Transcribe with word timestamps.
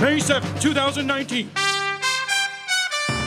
May 0.00 0.18
7, 0.18 0.58
2019. 0.60 1.50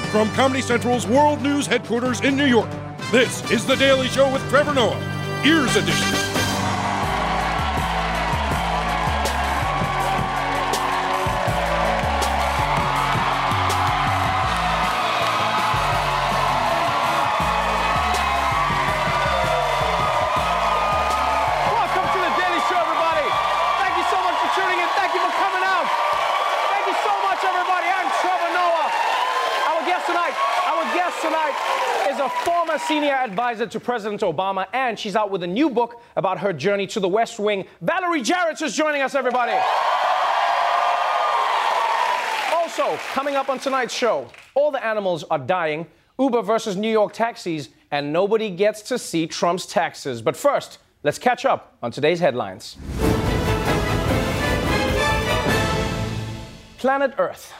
From 0.10 0.28
Comedy 0.32 0.62
Central's 0.62 1.06
World 1.06 1.40
News 1.40 1.68
headquarters 1.68 2.22
in 2.22 2.36
New 2.36 2.48
York, 2.48 2.70
this 3.12 3.48
is 3.52 3.64
The 3.64 3.76
Daily 3.76 4.08
Show 4.08 4.34
with 4.34 4.42
Trevor 4.50 4.74
Noah, 4.74 4.98
Ears 5.46 5.76
Edition. 5.76 6.23
Advisor 33.44 33.68
to 33.68 33.78
President 33.78 34.22
Obama, 34.22 34.66
and 34.72 34.98
she's 34.98 35.18
out 35.18 35.30
with 35.30 35.44
a 35.44 35.48
new 35.48 35.70
book 35.70 36.02
about 36.16 36.40
her 36.40 36.54
journey 36.54 36.88
to 36.88 37.02
the 37.02 37.10
West 37.10 37.40
Wing. 37.40 37.66
Valerie 37.82 38.22
Jarrett 38.22 38.62
is 38.62 38.74
joining 38.74 39.02
us, 39.02 39.16
everybody. 39.16 39.52
Also, 42.54 42.96
coming 43.12 43.36
up 43.36 43.50
on 43.50 43.60
tonight's 43.60 43.94
show, 43.94 44.30
all 44.56 44.72
the 44.72 44.82
animals 44.82 45.26
are 45.26 45.38
dying, 45.38 45.86
Uber 46.18 46.42
versus 46.42 46.78
New 46.78 46.90
York 46.90 47.12
taxis, 47.12 47.68
and 47.92 48.14
nobody 48.14 48.50
gets 48.50 48.82
to 48.84 48.98
see 48.98 49.28
Trump's 49.28 49.66
taxes. 49.66 50.22
But 50.22 50.38
first, 50.38 50.78
let's 51.04 51.20
catch 51.20 51.44
up 51.44 51.76
on 51.84 51.92
today's 51.92 52.22
headlines. 52.22 52.78
Planet 56.78 57.14
Earth. 57.18 57.52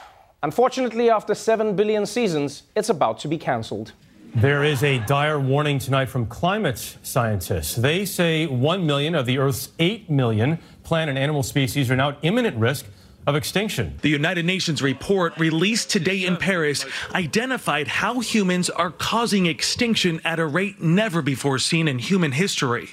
Unfortunately, 0.42 1.10
after 1.10 1.34
7 1.34 1.76
billion 1.76 2.06
seasons, 2.06 2.62
it's 2.74 2.88
about 2.88 3.18
to 3.18 3.28
be 3.28 3.36
cancelled. 3.36 3.92
There 4.36 4.64
is 4.64 4.82
a 4.82 4.98
dire 4.98 5.38
warning 5.38 5.78
tonight 5.78 6.06
from 6.06 6.26
climate 6.26 6.96
scientists. 7.04 7.76
They 7.76 8.04
say 8.04 8.46
1 8.46 8.84
million 8.84 9.14
of 9.14 9.26
the 9.26 9.38
Earth's 9.38 9.68
8 9.78 10.10
million 10.10 10.58
plant 10.82 11.08
and 11.08 11.16
animal 11.16 11.44
species 11.44 11.88
are 11.88 11.94
now 11.94 12.08
at 12.08 12.18
imminent 12.22 12.56
risk 12.56 12.84
of 13.28 13.36
extinction. 13.36 13.96
The 14.02 14.08
United 14.08 14.44
Nations 14.44 14.82
report 14.82 15.38
released 15.38 15.88
today 15.88 16.24
in 16.24 16.36
Paris 16.36 16.84
identified 17.14 17.86
how 17.86 18.18
humans 18.18 18.68
are 18.70 18.90
causing 18.90 19.46
extinction 19.46 20.20
at 20.24 20.40
a 20.40 20.46
rate 20.46 20.80
never 20.80 21.22
before 21.22 21.60
seen 21.60 21.86
in 21.86 22.00
human 22.00 22.32
history. 22.32 22.88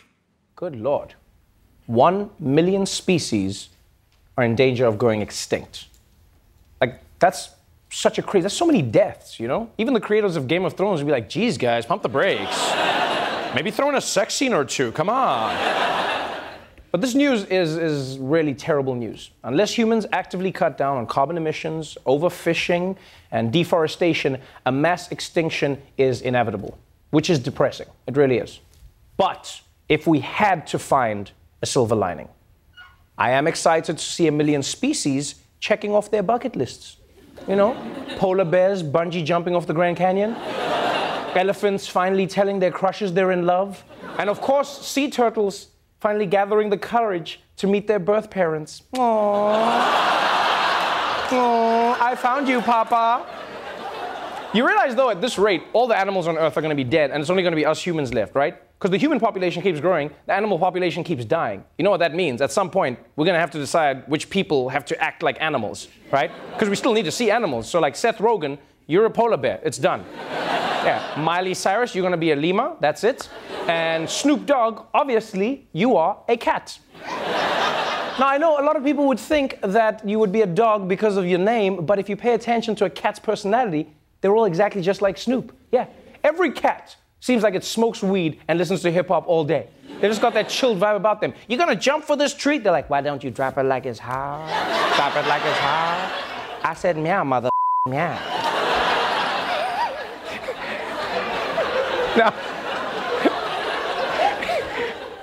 Good 0.56 0.76
Lord. 0.76 1.16
1 1.88 2.30
million 2.38 2.86
species 2.86 3.70
are 4.38 4.44
in 4.44 4.56
danger 4.56 4.86
of 4.86 5.00
going 5.00 5.22
extinct. 5.22 5.88
Like, 6.80 7.00
that's 7.18 7.50
such 7.92 8.18
a 8.18 8.22
crazy, 8.22 8.44
that's 8.44 8.56
so 8.56 8.66
many 8.66 8.82
deaths, 8.82 9.40
you 9.40 9.48
know? 9.48 9.70
Even 9.78 9.94
the 9.94 10.00
creators 10.00 10.36
of 10.38 10.48
Game 10.48 10.66
of 10.66 10.74
Thrones 10.74 11.02
would 11.02 11.06
be 11.06 11.12
like, 11.12 11.30
geez, 11.30 11.58
guys, 11.58 11.86
pump 11.86 12.02
the 12.02 12.10
brakes. 12.10 12.72
Maybe 13.54 13.70
throw 13.70 13.90
in 13.90 13.96
a 13.96 14.02
sex 14.02 14.34
scene 14.34 14.54
or 14.54 14.64
two, 14.64 14.94
come 14.94 15.10
on. 15.10 15.56
But 16.92 17.02
this 17.02 17.16
news 17.16 17.46
is, 17.46 17.78
is 17.78 18.18
really 18.18 18.54
terrible 18.54 18.96
news. 18.96 19.32
Unless 19.44 19.78
humans 19.78 20.06
actively 20.12 20.52
cut 20.52 20.78
down 20.78 20.98
on 20.98 21.06
carbon 21.06 21.38
emissions, 21.38 21.98
overfishing, 22.06 22.98
and 23.32 23.52
deforestation, 23.52 24.38
a 24.66 24.72
mass 24.72 25.12
extinction 25.12 25.82
is 25.98 26.22
inevitable, 26.22 26.78
which 27.12 27.30
is 27.30 27.40
depressing. 27.40 27.88
It 28.08 28.18
really 28.18 28.38
is. 28.38 28.60
But 29.18 29.62
if 29.88 30.08
we 30.08 30.20
had 30.20 30.66
to 30.68 30.80
find 30.80 31.32
a 31.62 31.66
silver 31.66 31.96
lining, 31.96 32.30
I 33.18 33.32
am 33.32 33.48
excited 33.48 33.98
to 33.98 34.04
see 34.04 34.28
a 34.28 34.32
million 34.32 34.64
species 34.64 35.36
checking 35.60 35.94
off 35.94 36.10
their 36.10 36.24
bucket 36.24 36.56
lists. 36.56 36.98
You 37.48 37.56
know, 37.56 37.76
polar 38.18 38.46
bears 38.46 38.84
bungee 38.84 39.26
jumping 39.26 39.56
off 39.56 39.66
the 39.66 39.74
Grand 39.74 39.98
Canyon, 39.98 40.36
elephants 41.36 41.88
finally 41.88 42.28
telling 42.28 42.60
their 42.60 42.72
crushes 42.72 43.14
they're 43.14 43.32
in 43.32 43.46
love, 43.46 43.84
and 44.20 44.30
of 44.30 44.42
course, 44.42 44.86
sea 44.86 45.10
turtles 45.10 45.70
finally 46.00 46.26
gathering 46.26 46.70
the 46.70 46.78
courage 46.78 47.42
to 47.58 47.68
meet 47.68 47.88
their 47.88 48.00
birth 48.00 48.30
parents. 48.30 48.84
Aww. 48.94 49.62
Aww, 51.30 52.02
I 52.02 52.16
found 52.16 52.48
you, 52.48 52.62
Papa. 52.62 53.26
You 54.54 54.68
realize, 54.68 54.96
though, 54.96 55.10
at 55.10 55.22
this 55.22 55.38
rate, 55.38 55.64
all 55.74 55.88
the 55.88 55.98
animals 55.98 56.28
on 56.28 56.38
Earth 56.38 56.58
are 56.58 56.62
going 56.62 56.76
to 56.76 56.84
be 56.84 56.90
dead, 56.90 57.12
and 57.12 57.22
it's 57.22 57.30
only 57.30 57.42
going 57.42 57.54
to 57.54 57.58
be 57.58 57.66
us 57.66 57.82
humans 57.82 58.14
left, 58.14 58.36
right? 58.36 58.62
Because 58.82 58.90
the 58.90 58.98
human 58.98 59.20
population 59.20 59.62
keeps 59.62 59.80
growing, 59.80 60.10
the 60.26 60.34
animal 60.34 60.58
population 60.58 61.04
keeps 61.04 61.24
dying. 61.24 61.64
You 61.78 61.84
know 61.84 61.92
what 61.92 62.00
that 62.00 62.16
means? 62.16 62.42
At 62.42 62.52
some 62.52 62.72
point, 62.72 62.98
we're 63.16 63.26
going 63.26 63.36
to 63.36 63.40
have 63.40 63.52
to 63.52 63.60
decide 63.60 64.08
which 64.08 64.28
people 64.28 64.70
have 64.70 64.86
to 64.86 65.00
act 65.00 65.22
like 65.22 65.40
animals, 65.40 65.88
right? 66.12 66.32
Because 66.52 66.68
we 66.68 66.76
still 66.76 66.92
need 66.92 67.06
to 67.06 67.12
see 67.12 67.30
animals. 67.30 67.70
So, 67.70 67.80
like 67.80 67.96
Seth 67.96 68.18
Rogen, 68.18 68.58
you're 68.88 69.06
a 69.06 69.12
polar 69.12 69.38
bear. 69.38 69.60
It's 69.64 69.78
done. 69.78 70.04
Yeah. 70.82 71.14
Miley 71.16 71.54
Cyrus, 71.54 71.94
you're 71.94 72.02
going 72.02 72.12
to 72.14 72.18
be 72.18 72.32
a 72.32 72.36
lemur. 72.36 72.76
That's 72.80 73.04
it. 73.04 73.30
And 73.68 74.10
Snoop 74.10 74.48
Dogg, 74.48 74.88
obviously, 74.96 75.68
you 75.74 75.96
are 75.96 76.18
a 76.28 76.36
cat. 76.36 76.80
Now, 77.06 78.28
I 78.28 78.40
know 78.40 78.60
a 78.60 78.66
lot 78.66 78.76
of 78.76 78.84
people 78.84 79.06
would 79.06 79.20
think 79.20 79.60
that 79.62 80.02
you 80.10 80.18
would 80.18 80.32
be 80.32 80.42
a 80.42 80.48
dog 80.48 80.90
because 80.90 81.18
of 81.18 81.28
your 81.28 81.38
name, 81.38 81.86
but 81.86 82.00
if 82.00 82.10
you 82.10 82.16
pay 82.16 82.34
attention 82.34 82.76
to 82.78 82.86
a 82.86 82.90
cat's 82.90 83.20
personality, 83.20 83.94
they're 84.22 84.36
all 84.36 84.46
exactly 84.46 84.82
just 84.82 85.04
like 85.04 85.20
Snoop. 85.20 85.56
Yeah. 85.72 85.86
Every 86.24 86.50
cat 86.50 86.96
seems 87.22 87.44
like 87.44 87.56
it 87.56 87.64
smokes 87.64 88.04
weed 88.04 88.40
and 88.50 88.60
listens 88.60 88.82
to 88.82 88.92
hip 88.92 89.08
hop 89.08 89.26
all 89.28 89.46
day. 89.46 89.68
They 90.02 90.08
just 90.10 90.22
got 90.22 90.34
that 90.34 90.50
chilled 90.50 90.80
vibe 90.80 90.98
about 90.98 91.22
them. 91.22 91.34
You're 91.48 91.60
gonna 91.60 91.76
jump 91.76 92.04
for 92.04 92.18
this 92.18 92.34
treat? 92.34 92.64
They're 92.64 92.72
like, 92.74 92.90
why 92.90 93.02
don't 93.02 93.24
you 93.24 93.30
drop 93.30 93.58
it 93.58 93.64
like 93.64 93.86
it's 93.86 94.00
hot? 94.00 94.48
Drop 94.98 95.16
it 95.16 95.28
like 95.30 95.44
it's 95.46 95.60
hot. 95.60 96.60
I 96.64 96.74
said 96.74 96.98
meow, 96.98 97.24
mother 97.24 97.50
meow. 97.88 98.18
now, 102.18 102.34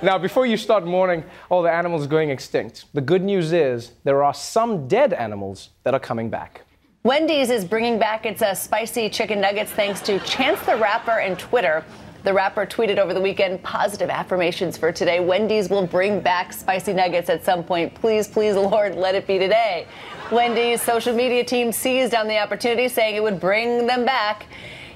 now, 0.03 0.19
before 0.19 0.47
you 0.47 0.57
start 0.57 0.87
mourning 0.87 1.25
all 1.51 1.63
the 1.63 1.71
animals 1.71 2.07
going 2.07 2.31
extinct, 2.31 2.85
the 2.95 3.01
good 3.01 3.23
news 3.23 3.53
is 3.53 3.93
there 4.05 4.23
are 4.23 4.33
some 4.35 4.87
dead 4.87 5.13
animals 5.13 5.71
that 5.83 5.93
are 5.93 6.01
coming 6.01 6.31
back. 6.31 6.63
Wendy's 7.09 7.49
is 7.49 7.65
bringing 7.65 7.99
back 7.99 8.27
its 8.27 8.43
uh, 8.43 8.53
spicy 8.53 9.09
chicken 9.09 9.41
nuggets 9.41 9.73
thanks 9.73 10.03
to 10.03 10.19
Chance 10.19 10.61
the 10.67 10.77
Rapper 10.77 11.21
and 11.21 11.39
Twitter. 11.39 11.83
The 12.23 12.35
rapper 12.35 12.67
tweeted 12.67 12.99
over 12.99 13.15
the 13.15 13.21
weekend 13.23 13.63
positive 13.63 14.11
affirmations 14.11 14.77
for 14.77 14.93
today. 14.93 15.19
Wendy's 15.19 15.71
will 15.71 15.87
bring 15.87 16.21
back 16.21 16.53
spicy 16.53 16.93
nuggets 16.93 17.31
at 17.31 17.47
some 17.47 17.65
point. 17.65 17.95
Please, 17.95 18.29
please, 18.29 18.57
Lord, 18.57 18.95
let 18.95 19.15
it 19.15 19.27
be 19.27 19.39
today. 19.39 19.87
Wendy's 20.31 20.83
social 20.83 21.15
media 21.15 21.43
team 21.43 21.73
seized 21.73 22.15
on 22.15 22.29
the 22.29 22.37
opportunity, 22.37 22.89
saying 22.89 23.17
it 23.17 23.23
would 23.23 23.41
bring 23.41 23.87
them 23.87 24.05
back. 24.05 24.45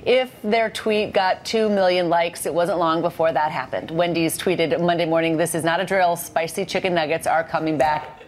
If 0.04 0.36
their 0.42 0.68
tweet 0.68 1.14
got 1.14 1.46
2 1.46 1.70
million 1.70 2.10
likes, 2.10 2.44
it 2.44 2.52
wasn't 2.52 2.78
long 2.78 3.00
before 3.00 3.32
that 3.32 3.50
happened. 3.50 3.90
Wendy's 3.90 4.36
tweeted 4.36 4.78
Monday 4.82 5.06
morning, 5.06 5.38
This 5.38 5.54
is 5.54 5.64
not 5.64 5.80
a 5.80 5.84
drill. 5.86 6.16
Spicy 6.16 6.66
chicken 6.66 6.92
nuggets 6.92 7.26
are 7.26 7.42
coming 7.42 7.78
back. 7.78 8.22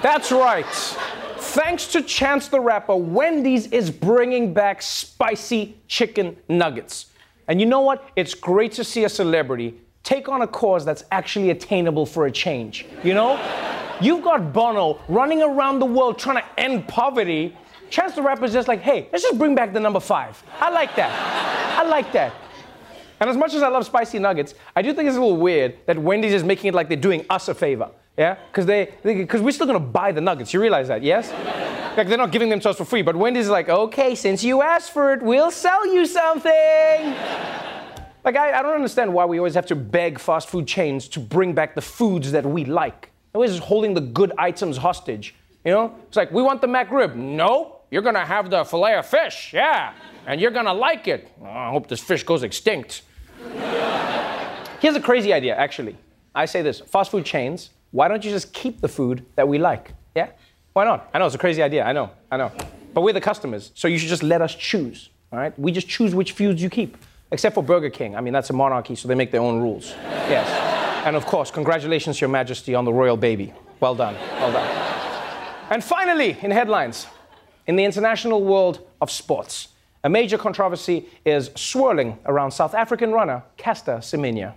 That's 0.00 0.32
right. 0.32 0.64
Thanks 1.56 1.86
to 1.86 2.02
Chance 2.02 2.48
the 2.48 2.60
Rapper, 2.60 2.94
Wendy's 2.94 3.68
is 3.68 3.90
bringing 3.90 4.52
back 4.52 4.82
spicy 4.82 5.78
chicken 5.88 6.36
nuggets. 6.50 7.06
And 7.48 7.58
you 7.58 7.64
know 7.64 7.80
what? 7.80 8.10
It's 8.14 8.34
great 8.34 8.72
to 8.72 8.84
see 8.84 9.04
a 9.04 9.08
celebrity 9.08 9.80
take 10.02 10.28
on 10.28 10.42
a 10.42 10.46
cause 10.46 10.84
that's 10.84 11.04
actually 11.10 11.48
attainable 11.48 12.04
for 12.04 12.26
a 12.26 12.30
change. 12.30 12.84
You 13.02 13.14
know? 13.14 13.40
You've 14.02 14.22
got 14.22 14.52
Bono 14.52 15.00
running 15.08 15.42
around 15.42 15.78
the 15.78 15.86
world 15.86 16.18
trying 16.18 16.36
to 16.36 16.60
end 16.60 16.88
poverty. 16.88 17.56
Chance 17.88 18.16
the 18.16 18.22
Rapper's 18.22 18.52
just 18.52 18.68
like, 18.68 18.82
hey, 18.82 19.08
let's 19.10 19.24
just 19.24 19.38
bring 19.38 19.54
back 19.54 19.72
the 19.72 19.80
number 19.80 20.00
five. 20.00 20.42
I 20.60 20.68
like 20.68 20.94
that. 20.96 21.78
I 21.78 21.88
like 21.88 22.12
that. 22.12 22.34
And 23.18 23.30
as 23.30 23.36
much 23.38 23.54
as 23.54 23.62
I 23.62 23.68
love 23.68 23.86
spicy 23.86 24.18
nuggets, 24.18 24.52
I 24.76 24.82
do 24.82 24.92
think 24.92 25.08
it's 25.08 25.16
a 25.16 25.20
little 25.22 25.38
weird 25.38 25.78
that 25.86 25.98
Wendy's 25.98 26.34
is 26.34 26.44
making 26.44 26.68
it 26.68 26.74
like 26.74 26.88
they're 26.88 26.98
doing 26.98 27.24
us 27.30 27.48
a 27.48 27.54
favor. 27.54 27.88
Yeah? 28.16 28.36
Because 28.50 28.66
they, 28.66 28.92
because 29.02 29.42
we're 29.42 29.50
still 29.50 29.66
gonna 29.66 29.80
buy 29.80 30.12
the 30.12 30.20
nuggets. 30.20 30.54
You 30.54 30.60
realize 30.60 30.88
that, 30.88 31.02
yes? 31.02 31.32
like 31.96 32.08
they're 32.08 32.18
not 32.18 32.32
giving 32.32 32.48
them 32.48 32.60
to 32.60 32.70
us 32.70 32.76
for 32.76 32.84
free, 32.84 33.02
but 33.02 33.16
Wendy's 33.16 33.48
like, 33.48 33.68
okay, 33.68 34.14
since 34.14 34.44
you 34.44 34.62
asked 34.62 34.92
for 34.92 35.12
it, 35.12 35.22
we'll 35.22 35.50
sell 35.50 35.86
you 35.86 36.04
something. 36.06 36.50
like 38.24 38.36
I, 38.36 38.58
I 38.58 38.62
don't 38.62 38.74
understand 38.74 39.12
why 39.12 39.24
we 39.24 39.38
always 39.38 39.54
have 39.54 39.66
to 39.66 39.76
beg 39.76 40.18
fast 40.18 40.48
food 40.48 40.66
chains 40.66 41.08
to 41.08 41.20
bring 41.20 41.54
back 41.54 41.74
the 41.74 41.80
foods 41.80 42.32
that 42.32 42.44
we 42.44 42.64
like. 42.64 43.10
Always 43.34 43.52
just 43.52 43.62
holding 43.62 43.94
the 43.94 44.00
good 44.00 44.32
items 44.38 44.76
hostage. 44.76 45.34
You 45.64 45.72
know? 45.72 45.94
It's 46.08 46.16
like, 46.16 46.30
we 46.30 46.42
want 46.42 46.60
the 46.60 46.66
McRib. 46.66 47.14
No, 47.16 47.80
you're 47.90 48.02
gonna 48.02 48.24
have 48.24 48.50
the 48.50 48.64
filet 48.64 48.94
of 48.94 49.06
fish, 49.06 49.52
yeah. 49.52 49.92
And 50.26 50.40
you're 50.40 50.50
gonna 50.50 50.74
like 50.74 51.08
it. 51.08 51.30
Oh, 51.40 51.46
I 51.46 51.70
hope 51.70 51.88
this 51.88 52.00
fish 52.00 52.24
goes 52.24 52.42
extinct. 52.42 53.02
Here's 54.80 54.96
a 54.96 55.00
crazy 55.00 55.32
idea, 55.32 55.56
actually. 55.56 55.96
I 56.34 56.44
say 56.44 56.62
this 56.62 56.80
fast 56.80 57.10
food 57.10 57.24
chains, 57.24 57.70
why 57.90 58.08
don't 58.08 58.24
you 58.24 58.30
just 58.30 58.52
keep 58.52 58.80
the 58.80 58.88
food 58.88 59.24
that 59.36 59.46
we 59.46 59.58
like? 59.58 59.92
Yeah? 60.14 60.30
Why 60.72 60.84
not? 60.84 61.08
I 61.14 61.18
know 61.18 61.26
it's 61.26 61.34
a 61.34 61.38
crazy 61.38 61.62
idea. 61.62 61.84
I 61.84 61.92
know. 61.92 62.10
I 62.30 62.36
know. 62.36 62.52
But 62.92 63.02
we're 63.02 63.12
the 63.12 63.20
customers, 63.20 63.72
so 63.74 63.88
you 63.88 63.98
should 63.98 64.08
just 64.08 64.22
let 64.22 64.42
us 64.42 64.54
choose. 64.54 65.10
All 65.32 65.38
right? 65.38 65.58
We 65.58 65.72
just 65.72 65.88
choose 65.88 66.14
which 66.14 66.32
foods 66.32 66.62
you 66.62 66.70
keep. 66.70 66.96
Except 67.30 67.54
for 67.54 67.62
Burger 67.62 67.90
King. 67.90 68.14
I 68.14 68.20
mean, 68.20 68.32
that's 68.32 68.50
a 68.50 68.52
monarchy, 68.52 68.94
so 68.94 69.08
they 69.08 69.14
make 69.14 69.30
their 69.30 69.40
own 69.40 69.60
rules. 69.60 69.90
Yes. 70.28 70.48
And 71.04 71.16
of 71.16 71.26
course, 71.26 71.50
congratulations, 71.50 72.20
Your 72.20 72.30
Majesty, 72.30 72.74
on 72.74 72.84
the 72.84 72.92
royal 72.92 73.16
baby. 73.16 73.52
Well 73.80 73.94
done. 73.94 74.14
Well 74.14 74.52
done. 74.52 74.66
And 75.70 75.82
finally, 75.82 76.36
in 76.40 76.50
headlines, 76.50 77.06
in 77.66 77.76
the 77.76 77.84
international 77.84 78.42
world 78.44 78.86
of 79.00 79.10
sports, 79.10 79.68
a 80.04 80.08
major 80.08 80.38
controversy 80.38 81.08
is 81.24 81.50
swirling 81.56 82.18
around 82.26 82.52
South 82.52 82.74
African 82.74 83.10
runner 83.10 83.42
Caster 83.56 83.96
Semenya. 83.96 84.54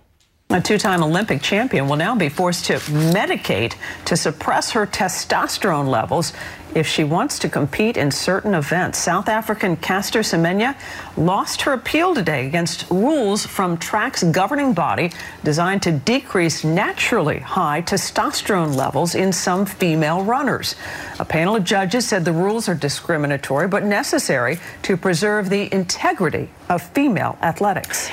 A 0.52 0.60
two 0.60 0.80
time 0.80 1.04
Olympic 1.04 1.44
champion 1.44 1.88
will 1.88 1.96
now 1.96 2.16
be 2.16 2.28
forced 2.28 2.66
to 2.66 2.80
medicate 3.14 3.76
to 4.06 4.18
suppress 4.18 4.72
her 4.72 4.88
testosterone 4.88 5.88
levels 5.88 6.34
if 6.74 6.88
she 6.88 7.04
wants 7.04 7.38
to 7.38 7.50
compete 7.50 7.98
in 7.98 8.10
certain 8.10 8.56
events. 8.56 8.98
South 8.98 9.30
African 9.30 9.78
Caster 9.78 10.22
Semenya 10.22 10.76
lost 11.16 11.62
her 11.62 11.74
appeal 11.74 12.16
today 12.16 12.48
against 12.48 12.90
rules 12.90 13.46
from 13.46 13.78
track's 13.78 14.24
governing 14.24 14.74
body 14.74 15.12
designed 15.44 15.84
to 15.84 15.92
decrease 15.92 16.64
naturally 16.64 17.38
high 17.38 17.84
testosterone 17.84 18.76
levels 18.76 19.14
in 19.14 19.32
some 19.32 19.68
female 19.68 20.24
runners. 20.24 20.74
A 21.20 21.26
panel 21.26 21.58
of 21.58 21.64
judges 21.64 22.08
said 22.08 22.26
the 22.26 22.34
rules 22.34 22.68
are 22.68 22.74
discriminatory 22.74 23.68
but 23.68 23.84
necessary 23.84 24.58
to 24.82 24.98
preserve 24.98 25.52
the 25.52 25.72
integrity 25.72 26.50
of 26.70 26.82
female 26.82 27.38
athletics. 27.44 28.10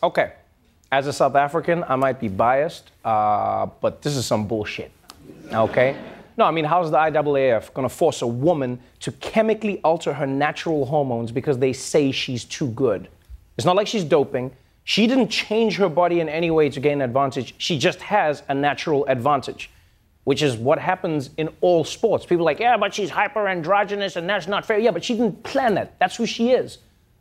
Okay 0.00 0.30
as 0.96 1.06
a 1.06 1.12
South 1.12 1.34
African, 1.34 1.84
I 1.86 1.96
might 1.96 2.18
be 2.18 2.28
biased, 2.28 2.90
uh, 3.04 3.66
but 3.82 4.00
this 4.00 4.16
is 4.16 4.24
some 4.24 4.46
bullshit. 4.46 4.90
Okay? 5.52 5.94
No, 6.38 6.46
I 6.46 6.50
mean, 6.50 6.64
how's 6.64 6.90
the 6.90 6.96
IAAF 6.96 7.74
to 7.74 7.88
force 7.90 8.22
a 8.22 8.26
woman 8.26 8.80
to 9.00 9.12
chemically 9.12 9.78
alter 9.82 10.14
her 10.14 10.26
natural 10.26 10.86
hormones 10.86 11.30
because 11.30 11.58
they 11.58 11.74
say 11.74 12.12
she's 12.12 12.44
too 12.44 12.68
good? 12.68 13.08
It's 13.58 13.66
not 13.66 13.76
like 13.76 13.86
she's 13.86 14.04
doping. 14.04 14.50
She 14.84 15.06
didn't 15.06 15.28
change 15.28 15.76
her 15.76 15.90
body 15.90 16.20
in 16.20 16.30
any 16.30 16.50
way 16.50 16.70
to 16.70 16.80
gain 16.80 17.02
advantage. 17.02 17.54
She 17.58 17.78
just 17.78 18.00
has 18.00 18.42
a 18.48 18.54
natural 18.54 19.04
advantage, 19.06 19.68
which 20.24 20.42
is 20.42 20.56
what 20.56 20.78
happens 20.78 21.28
in 21.36 21.50
all 21.60 21.84
sports. 21.84 22.24
People 22.24 22.46
like, 22.46 22.58
yeah, 22.58 22.78
but 22.78 22.94
she's 22.94 23.10
hyper 23.10 23.48
androgynous 23.48 24.16
and 24.16 24.26
that's 24.26 24.48
not 24.48 24.64
fair. 24.64 24.78
Yeah, 24.78 24.92
but 24.92 25.04
she 25.04 25.12
didn't 25.14 25.42
plan 25.42 25.74
that. 25.74 25.98
That's 25.98 26.16
who 26.16 26.24
she 26.24 26.52
is. 26.52 26.78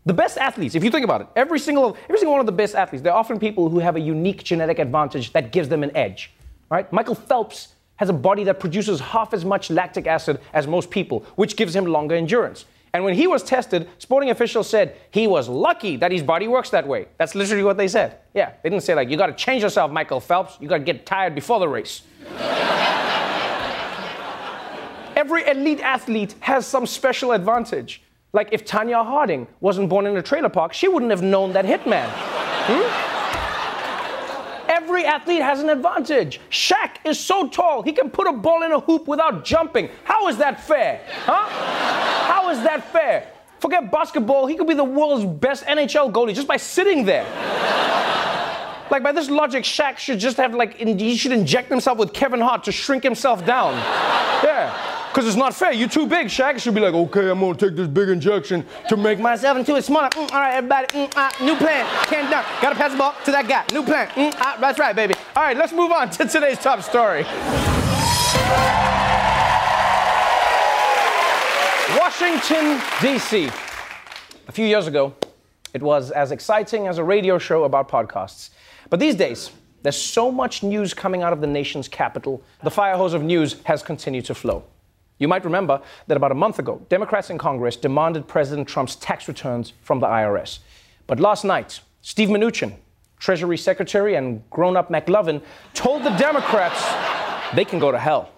The 0.07 0.13
best 0.13 0.37
athletes, 0.37 0.75
if 0.75 0.83
you 0.83 0.91
think 0.91 1.03
about 1.03 1.21
it, 1.21 1.27
every 1.35 1.57
single, 1.57 1.97
every 2.03 2.19
single 2.19 2.33
one 2.33 2.39
of 2.39 2.45
the 2.45 2.51
best 2.51 2.75
athletes, 2.75 3.01
they're 3.01 3.11
often 3.11 3.39
people 3.39 3.69
who 3.69 3.79
have 3.79 3.95
a 3.95 3.99
unique 3.99 4.43
genetic 4.43 4.77
advantage 4.77 5.33
that 5.33 5.51
gives 5.51 5.67
them 5.67 5.81
an 5.81 5.95
edge. 5.97 6.31
Right? 6.69 6.91
Michael 6.93 7.15
Phelps 7.15 7.69
has 7.95 8.09
a 8.09 8.13
body 8.13 8.43
that 8.43 8.59
produces 8.59 8.99
half 8.99 9.33
as 9.33 9.43
much 9.43 9.71
lactic 9.71 10.05
acid 10.05 10.39
as 10.53 10.67
most 10.67 10.91
people, 10.91 11.25
which 11.35 11.55
gives 11.55 11.75
him 11.75 11.85
longer 11.85 12.13
endurance. 12.13 12.65
And 12.93 13.03
when 13.03 13.15
he 13.15 13.25
was 13.25 13.41
tested, 13.41 13.89
sporting 13.97 14.29
officials 14.29 14.69
said 14.69 14.95
he 15.09 15.25
was 15.25 15.49
lucky 15.49 15.97
that 15.97 16.11
his 16.11 16.21
body 16.21 16.47
works 16.47 16.69
that 16.69 16.87
way. 16.87 17.07
That's 17.17 17.33
literally 17.33 17.63
what 17.63 17.77
they 17.77 17.87
said. 17.87 18.19
Yeah, 18.35 18.53
they 18.61 18.69
didn't 18.69 18.83
say 18.83 18.93
like, 18.93 19.09
you 19.09 19.17
got 19.17 19.27
to 19.27 19.33
change 19.33 19.63
yourself, 19.63 19.91
Michael 19.91 20.19
Phelps. 20.19 20.57
You 20.61 20.67
got 20.67 20.77
to 20.77 20.83
get 20.83 21.05
tired 21.05 21.33
before 21.33 21.59
the 21.59 21.67
race. 21.67 22.03
Every 25.15 25.47
elite 25.47 25.81
athlete 25.81 26.35
has 26.41 26.67
some 26.67 26.85
special 26.85 27.31
advantage. 27.31 28.03
Like 28.35 28.49
if 28.51 28.65
Tonya 28.65 29.05
Harding 29.05 29.47
wasn't 29.61 29.87
born 29.87 30.05
in 30.05 30.17
a 30.17 30.21
trailer 30.21 30.49
park, 30.49 30.73
she 30.73 30.89
wouldn't 30.89 31.09
have 31.09 31.21
known 31.21 31.53
that 31.53 31.63
hitman. 31.63 32.09
Hmm? 32.67 33.15
Every 34.69 35.05
athlete 35.05 35.41
has 35.41 35.61
an 35.61 35.69
advantage. 35.69 36.41
Shaq 36.49 36.97
is 37.05 37.17
so 37.17 37.47
tall, 37.47 37.81
he 37.81 37.93
can 37.93 38.09
put 38.09 38.27
a 38.27 38.33
ball 38.33 38.63
in 38.63 38.73
a 38.73 38.79
hoop 38.81 39.07
without 39.07 39.45
jumping. 39.45 39.89
How 40.03 40.27
is 40.27 40.35
that 40.39 40.59
fair? 40.59 40.99
Huh? 41.23 41.47
How 42.33 42.49
is 42.49 42.61
that 42.63 42.91
fair? 42.91 43.31
Forget 43.59 43.89
basketball, 43.89 44.47
he 44.47 44.55
could 44.55 44.67
be 44.67 44.73
the 44.73 44.83
world's 44.83 45.23
best 45.23 45.63
NHL 45.63 46.11
goalie 46.11 46.35
just 46.35 46.47
by 46.47 46.57
sitting 46.57 47.05
there. 47.05 47.23
like 48.91 49.01
by 49.01 49.13
this 49.13 49.29
logic, 49.29 49.63
Shaq 49.63 49.97
should 49.97 50.19
just 50.19 50.35
have 50.35 50.53
like 50.53 50.75
he 50.75 51.15
should 51.15 51.31
inject 51.31 51.69
himself 51.69 51.97
with 51.97 52.11
Kevin 52.11 52.41
Hart 52.41 52.65
to 52.65 52.73
shrink 52.73 53.01
himself 53.01 53.45
down. 53.45 53.75
Yeah. 54.43 54.94
Because 55.15 55.29
it's 55.29 55.37
not 55.37 55.55
fair. 55.55 55.71
You're 55.71 55.87
too 55.87 56.07
big. 56.07 56.27
Shaq 56.27 56.59
should 56.59 56.75
be 56.75 56.81
like, 56.81 56.93
okay, 56.93 57.29
I'm 57.29 57.39
to 57.39 57.53
take 57.53 57.77
this 57.77 57.87
big 57.87 58.09
injection 58.09 58.65
to 58.89 58.97
make 58.97 59.17
myself 59.17 59.57
into 59.57 59.73
a 59.75 59.81
smaller. 59.81 60.09
Mm, 60.09 60.29
all 60.33 60.41
right, 60.41 60.55
everybody. 60.55 60.87
Mm, 60.87 61.45
new 61.45 61.55
plan. 61.55 61.85
Can't 62.07 62.29
dunk. 62.29 62.45
Got 62.61 62.71
to 62.71 62.75
pass 62.75 62.91
the 62.91 62.97
ball 62.97 63.15
to 63.23 63.31
that 63.31 63.47
guy. 63.47 63.63
New 63.71 63.81
plan. 63.81 64.09
Mm, 64.09 64.59
that's 64.59 64.77
right, 64.77 64.93
baby. 64.93 65.15
All 65.33 65.43
right, 65.43 65.55
let's 65.55 65.71
move 65.71 65.93
on 65.93 66.09
to 66.09 66.25
today's 66.25 66.57
top 66.57 66.81
story. 66.81 67.23
Washington, 71.97 72.81
D.C. 73.01 73.49
A 74.49 74.51
few 74.51 74.65
years 74.65 74.85
ago, 74.85 75.15
it 75.73 75.81
was 75.81 76.11
as 76.11 76.33
exciting 76.33 76.87
as 76.87 76.97
a 76.97 77.05
radio 77.05 77.37
show 77.37 77.63
about 77.63 77.87
podcasts. 77.87 78.49
But 78.89 78.99
these 78.99 79.15
days, 79.15 79.51
there's 79.81 79.95
so 79.95 80.29
much 80.29 80.61
news 80.61 80.93
coming 80.93 81.23
out 81.23 81.31
of 81.31 81.39
the 81.39 81.47
nation's 81.47 81.87
capital, 81.87 82.43
the 82.63 82.71
fire 82.71 82.97
hose 82.97 83.13
of 83.13 83.23
news 83.23 83.61
has 83.63 83.81
continued 83.81 84.25
to 84.25 84.35
flow. 84.35 84.65
You 85.17 85.27
might 85.27 85.45
remember 85.45 85.81
that 86.07 86.17
about 86.17 86.31
a 86.31 86.35
month 86.35 86.59
ago, 86.59 86.85
Democrats 86.89 87.29
in 87.29 87.37
Congress 87.37 87.77
demanded 87.77 88.27
President 88.27 88.67
Trump's 88.67 88.95
tax 88.95 89.27
returns 89.27 89.73
from 89.81 89.99
the 89.99 90.07
IRS. 90.07 90.59
But 91.07 91.19
last 91.19 91.45
night, 91.45 91.79
Steve 92.01 92.29
Mnuchin, 92.29 92.75
Treasury 93.19 93.57
Secretary, 93.57 94.15
and 94.15 94.47
grown 94.49 94.75
up 94.75 94.89
McLovin 94.89 95.41
told 95.73 96.03
the 96.03 96.09
Democrats 96.17 96.83
they 97.55 97.63
can 97.63 97.79
go 97.79 97.91
to 97.91 97.99
hell. 97.99 98.29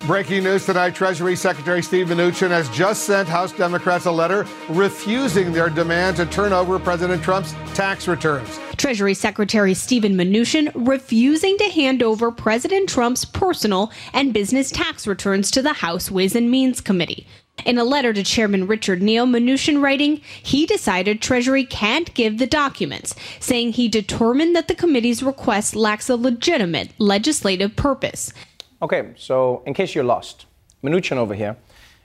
Breaking 0.00 0.44
news 0.44 0.66
tonight 0.66 0.94
Treasury 0.94 1.34
Secretary 1.34 1.82
Steve 1.82 2.08
Mnuchin 2.08 2.50
has 2.50 2.68
just 2.68 3.04
sent 3.04 3.26
House 3.26 3.52
Democrats 3.52 4.04
a 4.04 4.12
letter 4.12 4.46
refusing 4.68 5.50
their 5.50 5.70
demand 5.70 6.16
to 6.16 6.26
turn 6.26 6.52
over 6.52 6.78
President 6.78 7.22
Trump's 7.22 7.54
tax 7.74 8.06
returns. 8.06 8.60
Treasury 8.76 9.14
Secretary 9.14 9.72
Steven 9.72 10.14
Mnuchin 10.14 10.70
refusing 10.74 11.56
to 11.56 11.70
hand 11.70 12.02
over 12.02 12.30
President 12.30 12.86
Trump's 12.86 13.24
personal 13.24 13.90
and 14.12 14.34
business 14.34 14.70
tax 14.70 15.06
returns 15.06 15.50
to 15.52 15.62
the 15.62 15.72
House 15.72 16.10
Ways 16.10 16.36
and 16.36 16.50
Means 16.50 16.82
Committee. 16.82 17.26
In 17.64 17.78
a 17.78 17.84
letter 17.84 18.12
to 18.12 18.22
Chairman 18.22 18.66
Richard 18.66 19.00
Neal, 19.00 19.26
Mnuchin 19.26 19.80
writing, 19.80 20.20
he 20.42 20.66
decided 20.66 21.22
Treasury 21.22 21.64
can't 21.64 22.12
give 22.12 22.36
the 22.36 22.46
documents, 22.46 23.14
saying 23.40 23.72
he 23.72 23.88
determined 23.88 24.54
that 24.54 24.68
the 24.68 24.74
committee's 24.74 25.22
request 25.22 25.74
lacks 25.74 26.10
a 26.10 26.16
legitimate 26.16 26.90
legislative 26.98 27.74
purpose. 27.74 28.34
Okay, 28.82 29.12
so 29.16 29.62
in 29.66 29.74
case 29.74 29.94
you're 29.94 30.04
lost, 30.04 30.46
Mnuchin 30.82 31.16
over 31.16 31.34
here 31.34 31.56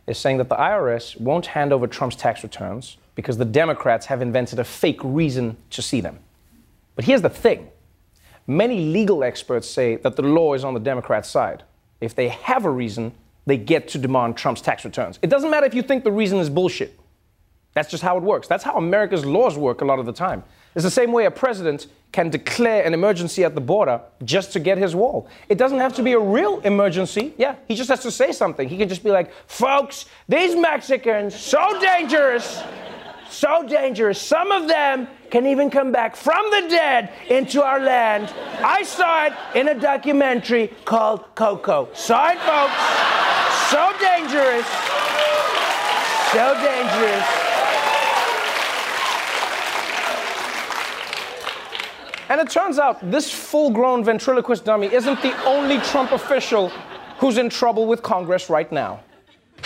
is 0.08 0.18
saying 0.18 0.38
that 0.38 0.50
the 0.50 0.56
IRS 0.56 1.20
won't 1.20 1.48
hand 1.48 1.74
over 1.74 1.88
Trump's 1.88 2.16
tax 2.16 2.44
returns 2.44 2.98
because 3.16 3.38
the 3.38 3.46
Democrats 3.46 4.06
have 4.06 4.22
invented 4.22 4.60
a 4.60 4.64
fake 4.64 5.00
reason 5.04 5.58
to 5.72 5.82
see 5.82 6.02
them. 6.02 6.20
But 6.96 7.06
here's 7.06 7.22
the 7.22 7.30
thing 7.30 7.70
many 8.48 8.92
legal 8.92 9.24
experts 9.24 9.70
say 9.70 9.98
that 9.98 10.16
the 10.16 10.22
law 10.22 10.54
is 10.54 10.64
on 10.64 10.74
the 10.74 10.80
Democrats' 10.80 11.30
side. 11.30 11.64
If 12.02 12.16
they 12.16 12.30
have 12.30 12.66
a 12.66 12.72
reason, 12.72 13.12
they 13.46 13.58
get 13.58 13.88
to 13.90 13.98
demand 13.98 14.38
Trump's 14.38 14.62
tax 14.62 14.86
returns. 14.86 15.20
It 15.22 15.30
doesn't 15.30 15.52
matter 15.52 15.66
if 15.66 15.74
you 15.74 15.82
think 15.82 16.04
the 16.04 16.12
reason 16.12 16.40
is 16.40 16.50
bullshit. 16.50 16.98
That's 17.74 17.90
just 17.90 18.04
how 18.04 18.18
it 18.18 18.24
works. 18.24 18.48
That's 18.48 18.64
how 18.64 18.76
America's 18.76 19.26
laws 19.26 19.58
work 19.58 19.82
a 19.82 19.86
lot 19.86 20.00
of 20.00 20.06
the 20.06 20.14
time. 20.14 20.44
It's 20.76 20.84
the 20.84 20.92
same 20.92 21.12
way 21.12 21.26
a 21.26 21.32
president 21.32 21.88
can 22.12 22.30
declare 22.30 22.84
an 22.86 22.94
emergency 22.94 23.44
at 23.44 23.54
the 23.54 23.62
border 23.62 24.02
just 24.24 24.52
to 24.54 24.60
get 24.60 24.78
his 24.78 24.96
wall. 24.96 25.28
It 25.48 25.58
doesn't 25.58 25.80
have 25.80 25.96
to 25.96 26.04
be 26.04 26.14
a 26.14 26.20
real 26.20 26.60
emergency. 26.62 27.34
Yeah, 27.38 27.56
he 27.68 27.76
just 27.76 27.90
has 27.90 28.02
to 28.02 28.12
say 28.12 28.32
something. 28.32 28.68
He 28.68 28.78
can 28.78 28.90
just 28.90 29.04
be 29.04 29.12
like, 29.12 29.32
folks, 29.48 30.06
these 30.28 30.56
Mexicans, 30.56 31.36
so 31.36 31.80
dangerous, 31.80 32.64
so 33.30 33.68
dangerous. 33.68 34.20
Some 34.20 34.52
of 34.52 34.68
them 34.68 35.08
can 35.30 35.46
even 35.46 35.70
come 35.70 35.92
back 35.92 36.16
from 36.16 36.44
the 36.50 36.68
dead 36.70 37.12
into 37.30 37.64
our 37.64 37.80
land. 37.80 38.34
I 38.64 38.82
saw 38.84 39.28
it 39.28 39.34
in 39.56 39.68
a 39.68 39.80
documentary 39.80 40.74
called 40.86 41.24
Coco. 41.36 41.90
It, 41.94 42.40
folks. 42.40 42.80
So 43.70 43.94
dangerous. 44.00 44.66
So 46.32 46.54
dangerous. 46.56 47.49
And 52.30 52.40
it 52.40 52.50
turns 52.50 52.78
out 52.78 53.00
this 53.12 53.32
full 53.32 53.72
grown 53.72 54.04
ventriloquist 54.04 54.64
dummy 54.64 54.94
isn't 54.94 55.22
the 55.24 55.36
only 55.46 55.80
Trump 55.80 56.12
official 56.12 56.70
who's 57.18 57.38
in 57.38 57.50
trouble 57.50 57.88
with 57.88 58.04
Congress 58.04 58.50
right 58.50 58.72
now. 58.72 59.02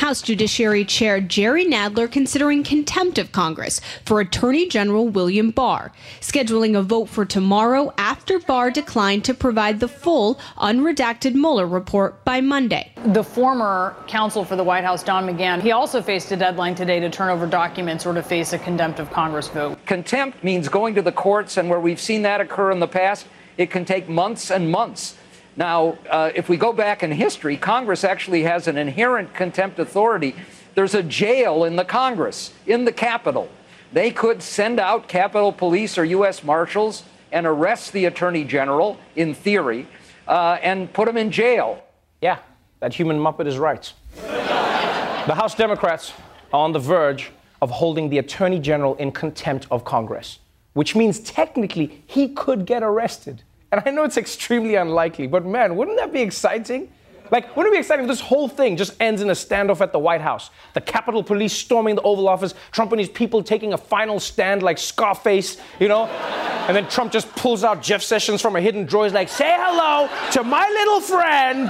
House 0.04 0.22
Judiciary 0.22 0.84
Chair 0.84 1.22
Jerry 1.22 1.66
Nadler 1.66 2.12
considering 2.12 2.62
contempt 2.62 3.18
of 3.18 3.32
Congress 3.32 3.80
for 4.04 4.20
Attorney 4.20 4.68
General 4.68 5.08
William 5.08 5.50
Barr, 5.50 5.94
scheduling 6.20 6.78
a 6.78 6.82
vote 6.82 7.06
for 7.06 7.24
tomorrow 7.24 7.94
after 7.98 8.38
Barr 8.38 8.70
declined 8.70 9.24
to 9.24 9.34
provide 9.34 9.80
the 9.80 9.88
full, 9.88 10.38
unredacted 10.58 11.36
Mueller 11.36 11.66
report 11.66 12.22
by 12.26 12.42
Monday. 12.42 12.92
The 13.14 13.24
former 13.24 13.96
counsel 14.06 14.44
for 14.44 14.58
the 14.58 14.64
White 14.66 14.84
House, 14.84 15.04
Don 15.04 15.26
McGahn, 15.26 15.62
he 15.62 15.72
also 15.72 16.02
faced 16.02 16.30
a 16.34 16.36
deadline 16.36 16.76
today 16.76 17.00
to 17.00 17.10
turn 17.10 17.30
over 17.30 17.48
documents 17.48 18.06
or 18.06 18.14
to 18.14 18.22
face 18.22 18.52
a 18.52 18.60
contempt 18.60 19.00
of 19.00 19.10
Congress 19.10 19.48
vote. 19.48 19.78
Contempt 19.86 20.44
means 20.44 20.68
going 20.68 20.94
to 20.96 21.02
the 21.02 21.14
courts, 21.14 21.56
and 21.56 21.70
where 21.70 21.80
we've 21.80 22.02
seen 22.02 22.24
that 22.24 22.42
occur 22.42 22.72
in 22.72 22.82
the 22.82 22.90
past, 22.90 23.26
it 23.58 23.70
can 23.70 23.86
take 23.86 24.10
months 24.10 24.52
and 24.52 24.70
months. 24.70 25.16
Now, 25.56 25.98
uh, 26.10 26.32
if 26.34 26.50
we 26.50 26.58
go 26.58 26.74
back 26.74 27.04
in 27.04 27.12
history, 27.12 27.58
Congress 27.58 28.04
actually 28.04 28.44
has 28.44 28.68
an 28.68 28.78
inherent 28.78 29.34
contempt 29.34 29.78
authority. 29.80 30.36
There's 30.74 30.96
a 30.96 31.04
jail 31.04 31.64
in 31.64 31.76
the 31.76 31.86
Congress, 31.86 32.54
in 32.66 32.86
the 32.86 32.92
Capitol. 32.92 33.50
They 33.92 34.10
could 34.10 34.42
send 34.42 34.80
out 34.80 35.08
Capitol 35.08 35.52
Police 35.52 35.98
or 35.98 36.06
U.S. 36.06 36.44
Marshals 36.44 37.04
and 37.32 37.46
arrest 37.46 37.94
the 37.94 38.06
Attorney 38.06 38.44
General, 38.44 38.98
in 39.16 39.36
theory, 39.36 39.88
uh, 40.28 40.58
and 40.62 40.92
put 40.92 41.08
him 41.08 41.18
in 41.18 41.30
jail. 41.30 41.84
Yeah, 42.22 42.40
that 42.80 42.94
human 42.94 43.20
muppet 43.20 43.46
is 43.46 43.58
right. 43.58 43.92
the 44.16 45.36
House 45.36 45.54
Democrats 45.54 46.14
are 46.52 46.64
on 46.64 46.72
the 46.72 46.80
verge 46.80 47.32
of 47.62 47.70
holding 47.70 48.10
the 48.10 48.18
Attorney 48.18 48.60
General 48.60 48.96
in 48.96 49.12
contempt 49.12 49.68
of 49.70 49.86
Congress, 49.86 50.40
which 50.74 50.96
means 50.96 51.20
technically 51.20 52.04
he 52.08 52.30
could 52.30 52.66
get 52.66 52.82
arrested. 52.82 53.44
And 53.74 53.82
I 53.88 53.90
know 53.90 54.04
it's 54.04 54.18
extremely 54.18 54.76
unlikely, 54.76 55.26
but 55.26 55.48
man, 55.48 55.76
wouldn't 55.76 55.98
that 55.98 56.14
be 56.14 56.22
exciting? 56.22 56.94
Like, 57.32 57.58
wouldn't 57.58 57.74
it 57.74 57.78
be 57.78 57.80
exciting 57.80 58.06
if 58.06 58.08
this 58.08 58.20
whole 58.20 58.48
thing 58.48 58.78
just 58.78 58.94
ends 59.00 59.20
in 59.20 59.32
a 59.32 59.34
standoff 59.34 59.82
at 59.82 59.92
the 59.92 59.98
White 59.98 60.22
House? 60.22 60.52
The 60.76 60.82
Capitol 60.82 61.24
Police 61.24 61.54
storming 61.54 61.96
the 61.96 62.04
Oval 62.04 62.28
Office, 62.28 62.54
Trump 62.72 62.92
and 62.92 63.00
his 63.00 63.10
people 63.10 63.42
taking 63.42 63.74
a 63.74 63.78
final 63.80 64.20
stand 64.20 64.62
like 64.62 64.78
Scarface, 64.78 65.58
you 65.80 65.88
know? 65.88 66.06
And 66.64 66.78
then 66.78 66.88
Trump 66.88 67.12
just 67.12 67.30
pulls 67.36 67.66
out 67.66 67.82
Jeff 67.82 68.02
Sessions 68.02 68.42
from 68.42 68.56
a 68.56 68.62
hidden 68.62 68.86
drawer. 68.86 69.04
He's 69.04 69.12
like, 69.12 69.28
say 69.28 69.54
hello 69.58 70.08
to 70.32 70.44
my 70.44 70.66
little 70.70 71.02
friend. 71.02 71.70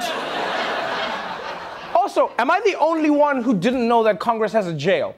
Also, 1.96 2.32
am 2.38 2.52
I 2.52 2.62
the 2.64 2.78
only 2.78 3.10
one 3.10 3.42
who 3.42 3.56
didn't 3.56 3.88
know 3.88 4.04
that 4.04 4.20
Congress 4.20 4.52
has 4.52 4.68
a 4.68 4.74
jail? 4.74 5.16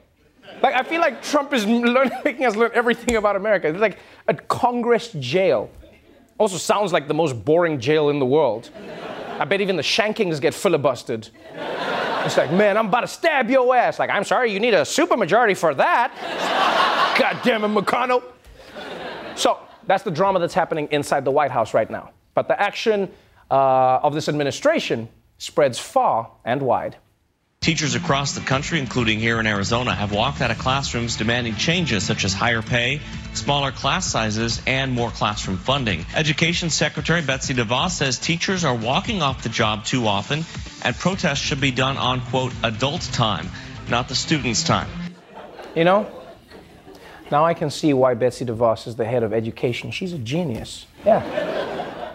Like, 0.62 0.74
I 0.74 0.82
feel 0.82 1.02
like 1.02 1.20
Trump 1.20 1.52
is 1.52 1.66
learn, 1.66 2.10
making 2.24 2.46
us 2.46 2.56
learn 2.56 2.70
everything 2.72 3.16
about 3.16 3.36
America. 3.36 3.68
It's 3.68 3.80
like 3.80 3.98
a 4.28 4.34
Congress 4.34 5.12
jail. 5.18 5.68
Also 6.38 6.58
sounds 6.58 6.92
like 6.92 7.08
the 7.08 7.14
most 7.14 7.44
boring 7.44 7.80
jail 7.80 8.10
in 8.10 8.18
the 8.18 8.26
world. 8.26 8.70
I 9.38 9.44
bet 9.44 9.60
even 9.60 9.76
the 9.76 9.82
shankings 9.82 10.40
get 10.40 10.54
filibustered. 10.54 11.30
It's 12.24 12.36
like, 12.36 12.50
man, 12.50 12.76
I'm 12.76 12.88
about 12.88 13.02
to 13.02 13.08
stab 13.08 13.48
your 13.48 13.74
ass. 13.74 13.98
Like, 13.98 14.10
I'm 14.10 14.24
sorry, 14.24 14.52
you 14.52 14.58
need 14.58 14.74
a 14.74 14.82
supermajority 14.82 15.56
for 15.56 15.74
that. 15.74 16.12
God 17.18 17.40
damn 17.44 17.64
it, 17.64 17.68
McConnell. 17.68 18.22
So 19.36 19.58
that's 19.86 20.02
the 20.02 20.10
drama 20.10 20.40
that's 20.40 20.54
happening 20.54 20.88
inside 20.90 21.24
the 21.24 21.30
White 21.30 21.50
House 21.50 21.72
right 21.72 21.88
now. 21.88 22.10
But 22.34 22.48
the 22.48 22.60
action 22.60 23.10
uh, 23.50 24.00
of 24.02 24.12
this 24.12 24.28
administration 24.28 25.08
spreads 25.38 25.78
far 25.78 26.30
and 26.44 26.60
wide. 26.60 26.96
Teachers 27.66 27.96
across 27.96 28.34
the 28.34 28.40
country, 28.42 28.78
including 28.78 29.18
here 29.18 29.40
in 29.40 29.46
Arizona, 29.48 29.92
have 29.92 30.12
walked 30.12 30.40
out 30.40 30.52
of 30.52 30.58
classrooms 30.58 31.16
demanding 31.16 31.56
changes 31.56 32.04
such 32.04 32.24
as 32.24 32.32
higher 32.32 32.62
pay, 32.62 33.00
smaller 33.34 33.72
class 33.72 34.06
sizes, 34.06 34.62
and 34.68 34.92
more 34.92 35.10
classroom 35.10 35.56
funding. 35.56 36.06
Education 36.14 36.70
Secretary 36.70 37.22
Betsy 37.22 37.54
DeVos 37.54 37.90
says 37.90 38.20
teachers 38.20 38.64
are 38.64 38.76
walking 38.76 39.20
off 39.20 39.42
the 39.42 39.48
job 39.48 39.84
too 39.84 40.06
often, 40.06 40.44
and 40.84 40.94
protests 40.94 41.40
should 41.40 41.60
be 41.60 41.72
done 41.72 41.96
on, 41.96 42.20
quote, 42.20 42.52
adult 42.62 43.02
time, 43.12 43.48
not 43.88 44.06
the 44.06 44.14
students' 44.14 44.62
time. 44.62 44.88
You 45.74 45.82
know, 45.82 46.08
now 47.32 47.44
I 47.44 47.52
can 47.52 47.70
see 47.70 47.92
why 47.92 48.14
Betsy 48.14 48.44
DeVos 48.44 48.86
is 48.86 48.94
the 48.94 49.06
head 49.06 49.24
of 49.24 49.32
education. 49.32 49.90
She's 49.90 50.12
a 50.12 50.18
genius. 50.18 50.86
Yeah. 51.04 51.18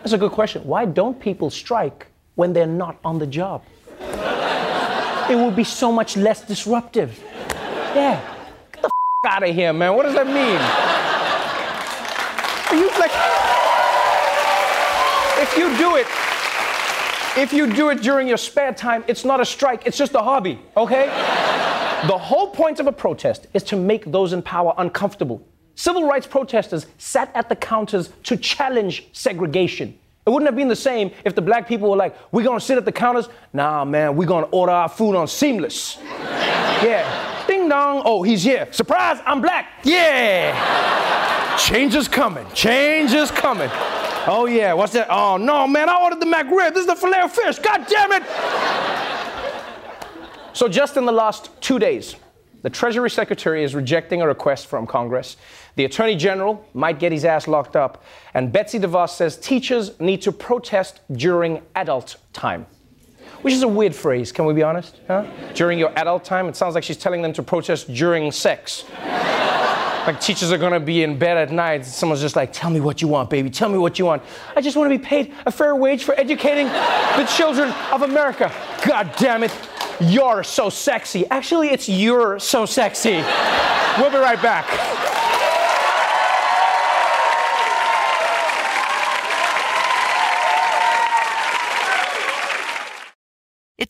That's 0.02 0.14
a 0.14 0.18
good 0.18 0.32
question. 0.32 0.64
Why 0.64 0.86
don't 0.86 1.20
people 1.20 1.50
strike 1.50 2.08
when 2.36 2.54
they're 2.54 2.66
not 2.66 3.00
on 3.04 3.20
the 3.20 3.28
job? 3.28 3.64
It 5.32 5.38
would 5.38 5.56
be 5.56 5.64
so 5.64 5.92
much 5.92 6.18
less 6.18 6.46
disruptive. 6.46 7.18
Yeah. 7.96 8.20
Get 8.74 8.82
the 8.82 8.88
f- 8.88 9.32
out 9.32 9.48
of 9.48 9.56
here, 9.56 9.72
man. 9.72 9.96
What 9.96 10.04
does 10.04 10.16
that 10.16 10.28
mean? 10.28 10.60
Are 12.68 12.76
you 12.76 12.88
like. 13.00 13.12
If 15.42 15.58
you 15.58 15.76
do 15.78 15.96
it, 15.96 16.08
if 17.38 17.54
you 17.54 17.74
do 17.74 17.90
it 17.90 18.02
during 18.02 18.28
your 18.28 18.38
spare 18.38 18.74
time, 18.74 19.04
it's 19.08 19.24
not 19.24 19.40
a 19.40 19.46
strike, 19.46 19.88
it's 19.88 19.98
just 19.98 20.14
a 20.16 20.20
hobby, 20.20 20.60
okay? 20.76 21.06
the 22.08 22.18
whole 22.18 22.48
point 22.48 22.80
of 22.80 22.88
a 22.88 22.92
protest 22.92 23.48
is 23.54 23.64
to 23.64 23.76
make 23.76 24.12
those 24.12 24.34
in 24.34 24.42
power 24.42 24.74
uncomfortable. 24.78 25.42
Civil 25.76 26.08
rights 26.08 26.28
protesters 26.28 26.86
sat 26.98 27.32
at 27.36 27.48
the 27.48 27.56
counters 27.56 28.10
to 28.24 28.38
challenge 28.38 29.08
segregation. 29.14 29.98
It 30.32 30.34
wouldn't 30.34 30.48
have 30.48 30.56
been 30.56 30.70
the 30.70 30.78
same 30.78 31.12
if 31.26 31.36
the 31.36 31.42
black 31.42 31.68
people 31.68 31.90
were 31.90 31.98
like, 31.98 32.16
we're 32.32 32.46
gonna 32.46 32.62
sit 32.62 32.78
at 32.78 32.86
the 32.86 32.92
counters. 32.94 33.28
Nah, 33.52 33.84
man, 33.84 34.16
we're 34.16 34.30
gonna 34.30 34.46
order 34.46 34.72
our 34.72 34.88
food 34.88 35.14
on 35.14 35.28
Seamless. 35.28 35.98
yeah. 36.02 37.46
Ding 37.48 37.68
dong. 37.68 38.02
Oh, 38.06 38.24
he's 38.24 38.42
here. 38.42 38.70
Surprise, 38.72 39.20
I'm 39.26 39.42
black. 39.42 39.82
Yeah. 39.84 41.58
Change 41.58 41.96
is 41.96 42.08
coming. 42.08 42.48
Change 42.54 43.12
is 43.12 43.30
coming. 43.30 43.70
Oh, 44.26 44.48
yeah. 44.50 44.72
What's 44.72 44.94
that? 44.94 45.08
Oh, 45.10 45.36
no, 45.36 45.68
man, 45.68 45.90
I 45.90 46.02
ordered 46.02 46.22
the 46.22 46.26
McRib. 46.26 46.76
This 46.76 46.82
is 46.84 46.88
the 46.88 46.96
filet 46.96 47.24
of 47.24 47.34
fish. 47.34 47.60
God 47.60 47.86
damn 47.90 48.14
it. 48.14 48.24
so, 50.54 50.70
just 50.70 50.96
in 50.96 51.06
the 51.06 51.12
last 51.12 51.50
two 51.60 51.78
days, 51.78 52.16
the 52.62 52.70
Treasury 52.70 53.10
Secretary 53.10 53.64
is 53.64 53.74
rejecting 53.74 54.22
a 54.22 54.28
request 54.28 54.68
from 54.68 54.86
Congress. 54.86 55.38
The 55.76 55.86
Attorney 55.86 56.16
General 56.16 56.64
might 56.74 57.00
get 57.00 57.12
his 57.12 57.26
ass 57.26 57.48
locked 57.48 57.76
up. 57.76 58.04
And 58.34 58.52
Betsy 58.52 58.80
DeVos 58.80 59.10
says 59.10 59.38
teachers 59.38 60.00
need 60.00 60.22
to 60.24 60.32
protest 60.32 61.00
during 61.12 61.62
adult 61.76 62.18
time. 62.34 62.68
Which 63.42 63.54
is 63.56 63.64
a 63.64 63.68
weird 63.68 63.96
phrase, 63.96 64.32
can 64.32 64.46
we 64.46 64.54
be 64.54 64.62
honest? 64.62 65.00
Huh? 65.08 65.26
During 65.56 65.80
your 65.80 65.92
adult 65.98 66.24
time? 66.24 66.48
It 66.48 66.56
sounds 66.56 66.76
like 66.76 66.84
she's 66.84 66.98
telling 66.98 67.24
them 67.24 67.34
to 67.34 67.42
protest 67.42 67.92
during 67.92 68.32
sex. 68.32 68.86
like 70.06 70.22
teachers 70.22 70.52
are 70.52 70.58
gonna 70.60 70.80
be 70.80 71.02
in 71.02 71.18
bed 71.18 71.38
at 71.38 71.52
night. 71.52 71.86
Someone's 71.86 72.22
just 72.22 72.36
like, 72.36 72.54
tell 72.54 72.70
me 72.70 72.80
what 72.80 73.02
you 73.02 73.08
want, 73.08 73.32
baby. 73.32 73.50
Tell 73.50 73.70
me 73.70 73.80
what 73.80 73.98
you 73.98 74.06
want. 74.06 74.22
I 74.56 74.62
just 74.62 74.78
wanna 74.78 74.90
be 74.92 75.04
paid 75.04 75.34
a 75.48 75.52
fair 75.52 75.76
wage 75.76 76.04
for 76.04 76.14
educating 76.20 76.68
the 76.68 77.28
children 77.36 77.72
of 77.92 78.04
America. 78.04 78.54
God 78.86 79.12
damn 79.18 79.44
it. 79.44 79.52
You're 80.02 80.44
so 80.44 80.70
sexy. 80.70 81.26
Actually, 81.30 81.70
it's 81.70 81.88
you're 81.88 82.40
so 82.40 82.66
sexy. 82.66 83.24
We'll 83.98 84.10
be 84.10 84.18
right 84.18 84.42
back. 84.42 85.11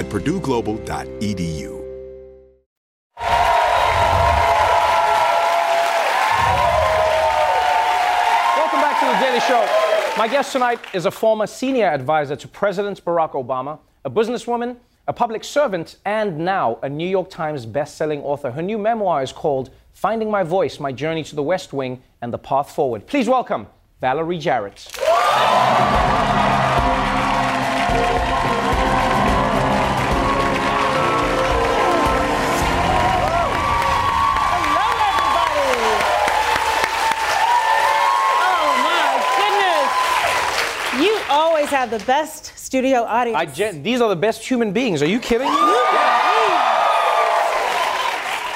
at 0.00 0.06
purdueglobal.edu. 0.06 1.76
Welcome 8.56 8.80
back 8.80 8.98
to 9.00 9.06
the 9.06 9.18
Daily 9.22 9.40
Show. 9.40 9.68
My 10.16 10.26
guest 10.26 10.52
tonight 10.52 10.80
is 10.94 11.04
a 11.04 11.10
former 11.10 11.46
senior 11.46 11.84
advisor 11.84 12.34
to 12.34 12.48
President 12.48 13.04
Barack 13.04 13.32
Obama, 13.32 13.78
a 14.06 14.10
businesswoman, 14.10 14.76
a 15.06 15.12
public 15.12 15.44
servant, 15.44 15.96
and 16.06 16.38
now 16.38 16.78
a 16.82 16.88
New 16.88 17.06
York 17.06 17.28
Times 17.28 17.66
best-selling 17.66 18.22
author. 18.22 18.50
Her 18.50 18.62
new 18.62 18.78
memoir 18.78 19.22
is 19.22 19.32
called 19.32 19.68
Finding 19.92 20.30
My 20.30 20.42
Voice: 20.42 20.80
My 20.80 20.92
Journey 20.92 21.24
to 21.24 21.36
the 21.36 21.42
West 21.42 21.74
Wing 21.74 22.02
and 22.22 22.32
the 22.32 22.38
Path 22.38 22.74
Forward. 22.74 23.06
Please 23.06 23.28
welcome 23.28 23.66
Valerie 24.00 24.38
Jarrett. 24.38 24.88
Always 41.72 41.90
have 41.92 42.00
the 42.00 42.04
best 42.04 42.58
studio 42.58 43.04
audience. 43.04 43.38
I 43.38 43.46
gen- 43.46 43.84
these 43.84 44.00
are 44.00 44.08
the 44.08 44.16
best 44.16 44.42
human 44.42 44.72
beings. 44.72 45.02
Are 45.02 45.06
you 45.06 45.20
kidding 45.20 45.46
me? 45.46 45.54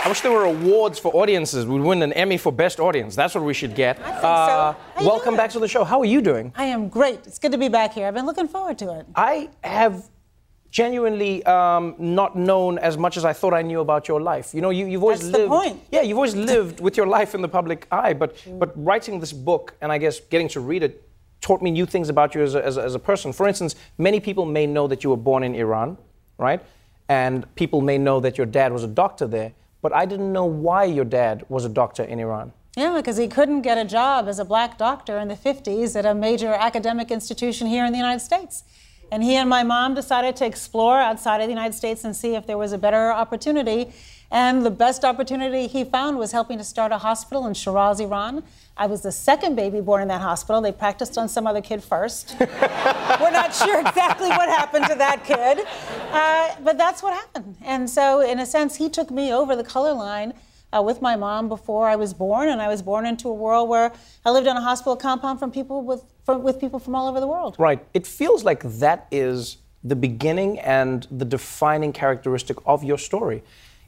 I 0.02 0.06
wish 0.08 0.20
there 0.20 0.32
were 0.32 0.46
awards 0.46 0.98
for 0.98 1.14
audiences. 1.14 1.64
We'd 1.64 1.80
win 1.80 2.02
an 2.02 2.12
Emmy 2.14 2.36
for 2.38 2.50
best 2.50 2.80
audience. 2.80 3.14
That's 3.14 3.36
what 3.36 3.44
we 3.44 3.54
should 3.54 3.76
get. 3.76 4.00
I 4.00 4.10
think 4.10 4.20
so. 4.20 4.76
You 5.00 5.06
welcome 5.06 5.36
back 5.36 5.50
to 5.50 5.60
the 5.60 5.68
show. 5.68 5.84
How 5.84 6.00
are 6.00 6.04
you 6.04 6.20
doing? 6.22 6.52
I 6.56 6.64
am 6.64 6.88
great. 6.88 7.20
It's 7.24 7.38
good 7.38 7.52
to 7.52 7.58
be 7.58 7.68
back 7.68 7.92
here. 7.92 8.08
I've 8.08 8.14
been 8.14 8.26
looking 8.26 8.48
forward 8.48 8.78
to 8.78 8.98
it. 8.98 9.06
I 9.14 9.48
have 9.62 10.10
genuinely 10.70 11.44
um, 11.44 11.94
not 11.98 12.34
known 12.36 12.78
as 12.78 12.98
much 12.98 13.16
as 13.16 13.24
I 13.24 13.32
thought 13.32 13.54
I 13.54 13.62
knew 13.62 13.78
about 13.78 14.08
your 14.08 14.20
life. 14.20 14.52
You 14.52 14.60
know, 14.60 14.70
you, 14.70 14.86
you've 14.86 15.04
always 15.04 15.20
That's 15.20 15.30
the 15.30 15.38
lived. 15.38 15.50
point. 15.50 15.80
Yeah, 15.92 16.02
you've 16.02 16.18
always 16.18 16.34
lived 16.34 16.80
with 16.80 16.96
your 16.96 17.06
life 17.06 17.32
in 17.36 17.42
the 17.42 17.48
public 17.48 17.86
eye. 17.92 18.12
But 18.12 18.34
but 18.58 18.72
writing 18.74 19.20
this 19.20 19.32
book 19.32 19.76
and 19.80 19.92
I 19.92 19.98
guess 19.98 20.18
getting 20.18 20.48
to 20.48 20.58
read 20.58 20.82
it 20.82 21.00
taught 21.44 21.60
me 21.60 21.70
new 21.70 21.84
things 21.84 22.08
about 22.08 22.34
you 22.34 22.42
as 22.42 22.54
a, 22.54 22.64
as 22.64 22.78
a, 22.78 22.82
as 22.82 22.94
a 22.94 22.98
person. 22.98 23.32
For 23.32 23.46
instance, 23.46 23.76
many 23.98 24.18
people 24.18 24.46
may 24.46 24.66
know 24.66 24.86
that 24.88 25.04
you 25.04 25.10
were 25.10 25.22
born 25.30 25.44
in 25.44 25.54
Iran, 25.54 25.98
right? 26.38 26.60
And 27.08 27.54
people 27.54 27.82
may 27.82 27.98
know 27.98 28.18
that 28.20 28.38
your 28.38 28.46
dad 28.46 28.72
was 28.72 28.82
a 28.82 28.88
doctor 28.88 29.26
there. 29.26 29.52
But 29.82 29.94
I 29.94 30.06
didn't 30.06 30.32
know 30.32 30.46
why 30.46 30.84
your 30.84 31.04
dad 31.04 31.44
was 31.50 31.66
a 31.66 31.68
doctor 31.68 32.02
in 32.02 32.18
Iran. 32.18 32.54
Yeah, 32.74 32.94
because 32.96 33.18
he 33.18 33.28
couldn't 33.28 33.60
get 33.60 33.76
a 33.76 33.84
job 33.84 34.26
as 34.26 34.38
a 34.38 34.44
black 34.44 34.78
doctor 34.78 35.18
in 35.18 35.28
the 35.28 35.36
50s 35.36 35.94
at 35.94 36.06
a 36.06 36.14
major 36.14 36.52
academic 36.54 37.10
institution 37.10 37.66
here 37.66 37.84
in 37.84 37.92
the 37.92 37.98
United 37.98 38.20
States. 38.20 38.64
And 39.12 39.22
he 39.22 39.36
and 39.36 39.48
my 39.48 39.62
mom 39.62 39.94
decided 39.94 40.34
to 40.36 40.46
explore 40.46 40.98
outside 40.98 41.42
of 41.42 41.46
the 41.46 41.52
United 41.52 41.74
States 41.74 42.02
and 42.04 42.16
see 42.16 42.34
if 42.34 42.46
there 42.46 42.56
was 42.56 42.72
a 42.72 42.78
better 42.78 43.12
opportunity. 43.12 43.92
And 44.34 44.66
the 44.66 44.70
best 44.70 45.04
opportunity 45.04 45.68
he 45.68 45.84
found 45.84 46.18
was 46.18 46.32
helping 46.32 46.58
to 46.58 46.64
start 46.64 46.90
a 46.90 46.98
hospital 46.98 47.46
in 47.46 47.54
Shiraz, 47.54 48.00
Iran. 48.00 48.42
I 48.76 48.86
was 48.86 49.00
the 49.00 49.12
second 49.12 49.54
baby 49.54 49.80
born 49.80 50.02
in 50.02 50.08
that 50.08 50.20
hospital. 50.20 50.60
They 50.60 50.72
practiced 50.72 51.16
on 51.16 51.28
some 51.28 51.46
other 51.46 51.62
kid 51.62 51.84
first. 51.84 52.34
We're 52.40 53.30
not 53.30 53.54
sure 53.54 53.78
exactly 53.78 54.28
what 54.30 54.48
happened 54.48 54.86
to 54.86 54.96
that 54.96 55.22
kid, 55.24 55.64
uh, 56.10 56.60
but 56.64 56.76
that's 56.76 57.00
what 57.00 57.14
happened. 57.14 57.54
And 57.64 57.88
so, 57.88 58.22
in 58.22 58.40
a 58.40 58.44
sense, 58.44 58.74
he 58.74 58.90
took 58.90 59.12
me 59.12 59.32
over 59.32 59.54
the 59.54 59.62
color 59.62 59.92
line 59.92 60.34
uh, 60.76 60.82
with 60.82 61.00
my 61.00 61.14
mom 61.14 61.48
before 61.48 61.86
I 61.86 61.94
was 61.94 62.12
born, 62.12 62.48
and 62.48 62.60
I 62.60 62.66
was 62.66 62.82
born 62.82 63.06
into 63.06 63.28
a 63.28 63.34
world 63.34 63.68
where 63.68 63.92
I 64.24 64.32
lived 64.32 64.48
on 64.48 64.56
a 64.56 64.60
hospital 64.60 64.96
compound 64.96 65.38
from 65.38 65.52
people 65.52 65.82
with, 65.82 66.02
from, 66.24 66.42
with 66.42 66.58
people 66.58 66.80
from 66.80 66.96
all 66.96 67.06
over 67.06 67.20
the 67.20 67.28
world. 67.28 67.54
Right. 67.56 67.86
It 67.94 68.04
feels 68.04 68.42
like 68.42 68.64
that 68.64 69.06
is 69.12 69.58
the 69.84 69.94
beginning 69.94 70.58
and 70.58 71.06
the 71.08 71.24
defining 71.24 71.92
characteristic 71.92 72.56
of 72.66 72.82
your 72.82 72.98
story. 72.98 73.44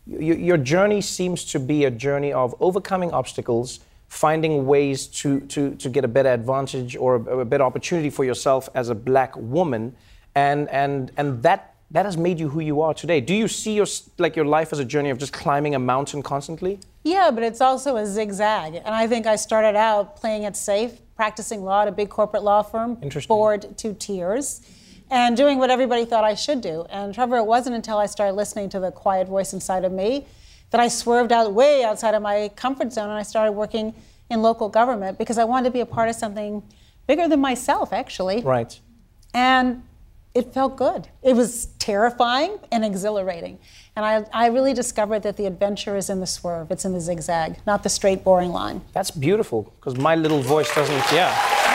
Your 0.07 0.57
journey 0.57 1.01
seems 1.01 1.45
to 1.47 1.59
be 1.59 1.85
a 1.85 1.91
journey 1.91 2.33
of 2.33 2.55
overcoming 2.61 3.11
obstacles, 3.11 3.81
finding 4.09 4.65
ways 4.67 5.09
to, 5.09 5.41
to, 5.41 5.75
to 5.75 5.89
get 5.89 6.05
a 6.05 6.09
better 6.09 6.33
advantage 6.33 6.95
or 6.97 7.17
a, 7.17 7.39
a 7.39 7.45
better 7.45 7.65
opportunity 7.65 8.09
for 8.09 8.25
yourself 8.25 8.69
as 8.75 8.89
a 8.89 8.95
black 8.95 9.37
woman, 9.37 9.97
and, 10.37 10.69
and, 10.69 11.11
and 11.17 11.43
that, 11.43 11.75
that 11.91 12.05
has 12.05 12.17
made 12.17 12.39
you 12.39 12.49
who 12.49 12.61
you 12.61 12.83
are 12.83 12.95
today. 12.95 13.21
Do 13.21 13.35
you 13.35 13.49
see 13.49 13.75
your, 13.75 13.87
like 14.19 14.37
your 14.37 14.45
life 14.45 14.73
as 14.73 14.79
a 14.79 14.85
journey 14.85 15.11
of 15.11 15.19
just 15.19 15.33
climbing 15.33 15.75
a 15.75 15.79
mountain 15.81 16.23
constantly? 16.23 16.79
Yeah, 17.03 17.33
but 17.33 17.43
it's 17.43 17.61
also 17.61 17.97
a 17.97 18.07
zigzag. 18.07 18.75
And 18.77 18.95
I 18.95 19.09
think 19.09 19.27
I 19.27 19.37
started 19.37 19.77
out 19.77 20.17
playing 20.17 20.45
it 20.45 20.57
safe, 20.57 20.93
practicing 21.17 21.65
law 21.65 21.83
at 21.83 21.89
a 21.89 21.93
big 21.93 22.11
corporate 22.11 22.45
law 22.45 22.63
firm, 22.63 22.97
bored 23.27 23.77
to 23.79 23.95
tears, 23.95 24.61
and 25.11 25.37
doing 25.37 25.59
what 25.59 25.71
everybody 25.71 26.05
thought 26.05 26.25
I 26.25 26.35
should 26.35 26.61
do. 26.61 26.87
And 26.91 27.15
Trevor, 27.15 27.37
it 27.37 27.45
wasn't 27.47 27.77
until 27.77 27.99
I 27.99 28.07
started 28.07 28.35
listening 28.35 28.69
to 28.71 28.81
the 28.81 28.91
quiet 28.91 29.29
voice 29.29 29.53
inside 29.53 29.85
of 29.85 29.93
me 29.93 30.27
that 30.71 30.81
I 30.81 30.89
swerved 30.89 31.33
out 31.33 31.53
way 31.53 31.85
outside 31.85 32.15
of 32.15 32.23
my 32.23 32.51
comfort 32.57 32.93
zone 32.93 33.09
and 33.09 33.19
I 33.19 33.23
started 33.23 33.53
working 33.53 33.95
in 34.31 34.43
local 34.43 34.69
government 34.69 35.19
because 35.19 35.39
I 35.39 35.45
wanted 35.45 35.65
to 35.67 35.71
be 35.71 35.81
a 35.81 35.87
part 35.87 36.09
of 36.09 36.17
something 36.17 36.63
bigger 37.07 37.29
than 37.29 37.41
myself, 37.41 37.93
actually. 37.93 38.43
Right. 38.43 38.79
And 39.33 39.85
it 40.35 40.53
felt 40.53 40.77
good. 40.77 41.09
It 41.23 41.35
was 41.35 41.67
terrifying 41.79 42.59
and 42.71 42.85
exhilarating. 42.85 43.59
And 43.95 44.05
I, 44.05 44.25
I 44.33 44.49
really 44.49 44.75
discovered 44.75 45.23
that 45.23 45.37
the 45.39 45.47
adventure 45.47 45.97
is 45.97 46.11
in 46.11 46.21
the 46.21 46.27
swerve, 46.27 46.71
it's 46.71 46.85
in 46.85 46.93
the 46.93 47.01
zigzag, 47.01 47.57
not 47.67 47.83
the 47.83 47.89
straight, 47.89 48.23
boring 48.23 48.51
line. 48.51 48.83
That's 48.93 49.11
beautiful, 49.11 49.73
because 49.81 49.97
my 49.97 50.15
little 50.15 50.43
voice 50.43 50.75
doesn't, 50.75 51.13
yeah. 51.13 51.66